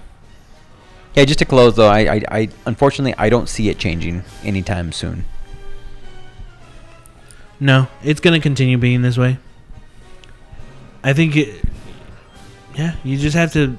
[1.14, 4.92] yeah, just to close though, I, I, I unfortunately I don't see it changing anytime
[4.92, 5.24] soon.
[7.58, 9.38] No, it's gonna continue being this way.
[11.02, 11.62] I think it.
[12.74, 13.76] Yeah, you just have to.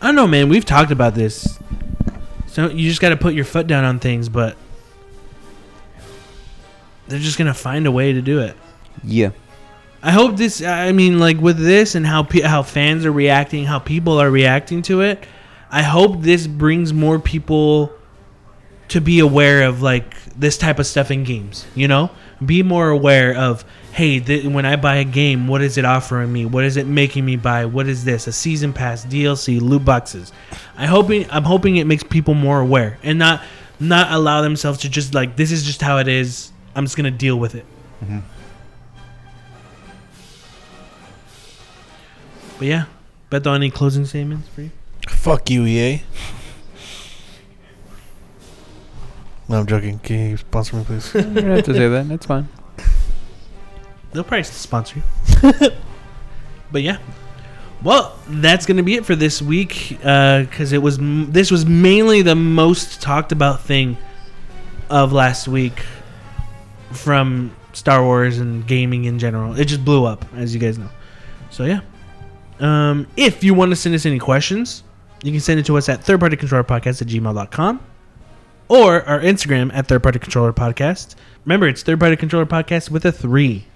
[0.00, 0.48] I don't know, man.
[0.48, 1.58] We've talked about this.
[2.56, 4.56] So you just got to put your foot down on things, but
[7.06, 8.56] they're just gonna find a way to do it.
[9.04, 9.32] Yeah.
[10.02, 10.62] I hope this.
[10.62, 14.30] I mean, like with this and how pe- how fans are reacting, how people are
[14.30, 15.22] reacting to it.
[15.70, 17.92] I hope this brings more people
[18.88, 21.66] to be aware of like this type of stuff in games.
[21.74, 22.10] You know,
[22.42, 23.66] be more aware of
[23.96, 26.44] hey, th- when I buy a game, what is it offering me?
[26.44, 27.64] What is it making me buy?
[27.64, 28.26] What is this?
[28.26, 30.32] A season pass, DLC, loot boxes.
[30.76, 33.42] I hoping I'm hoping it makes people more aware and not
[33.80, 36.52] not allow themselves to just like this is just how it is.
[36.74, 37.64] I'm just gonna deal with it.
[38.04, 38.18] Mm-hmm.
[42.58, 42.84] But yeah,
[43.30, 44.70] Beto, any closing statements for you?
[45.08, 46.02] Fuck you, EA.
[49.48, 50.00] No, I'm joking.
[50.00, 51.14] Can you sponsor me, please?
[51.14, 52.08] you don't have to say that.
[52.08, 52.48] That's fine.
[54.16, 55.02] They'll probably sponsor
[55.42, 55.50] you.
[56.72, 56.96] but yeah.
[57.82, 62.34] Well, that's gonna be it for this week because it was this was mainly the
[62.34, 63.98] most talked about thing
[64.88, 65.84] of last week
[66.92, 69.60] from Star Wars and gaming in general.
[69.60, 70.88] It just blew up, as you guys know.
[71.50, 71.80] So yeah.
[72.58, 74.82] Um, if you want to send us any questions,
[75.22, 77.80] you can send it to us at thirdpartycontrollerpodcast at gmail.com
[78.68, 81.16] or our Instagram at Third Party Controller Podcast.
[81.44, 83.66] Remember, it's Third Party Controller Podcast with a three.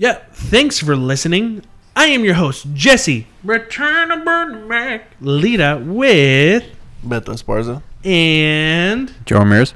[0.00, 1.60] Yeah, thanks for listening.
[1.94, 3.26] I am your host, Jesse.
[3.44, 5.10] Return of Burn Mac.
[5.20, 6.64] Lita with
[7.04, 7.82] Beto Esparza.
[8.02, 9.74] and Joe Ramirez.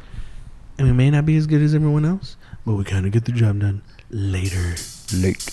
[0.78, 3.26] and we may not be as good as everyone else, but we kind of get
[3.26, 4.76] the job done later.
[5.14, 5.44] Late.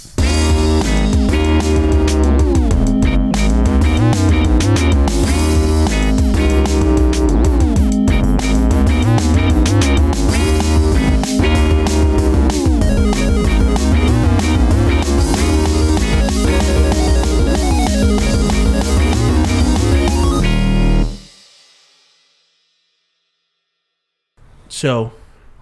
[24.82, 25.14] So,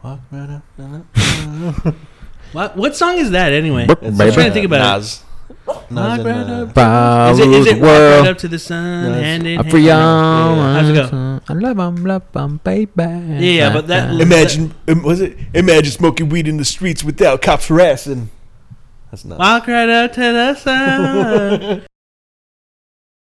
[0.01, 0.63] Walk right up,
[2.53, 3.85] what what song is that anyway?
[3.85, 4.31] Burp, I'm baby.
[4.33, 4.99] trying to think about it.
[4.99, 5.23] Nas.
[5.65, 6.73] Walk Nas and, right uh, up.
[6.73, 8.21] Follow Is it, is the it walk world.
[8.23, 9.21] right up to the sun, Yes.
[9.21, 9.69] hand in hand?
[9.71, 10.55] for y'all.
[10.55, 10.73] Yeah.
[10.73, 11.41] How's it go?
[11.49, 12.91] I love 'em, love 'em, baby.
[12.95, 15.37] Yeah, yeah, but that- Imagine, um, was it?
[15.53, 18.29] Imagine smoking weed in the streets without cops harassing.
[19.11, 19.37] That's not.
[19.37, 21.81] Walk right up to the sun.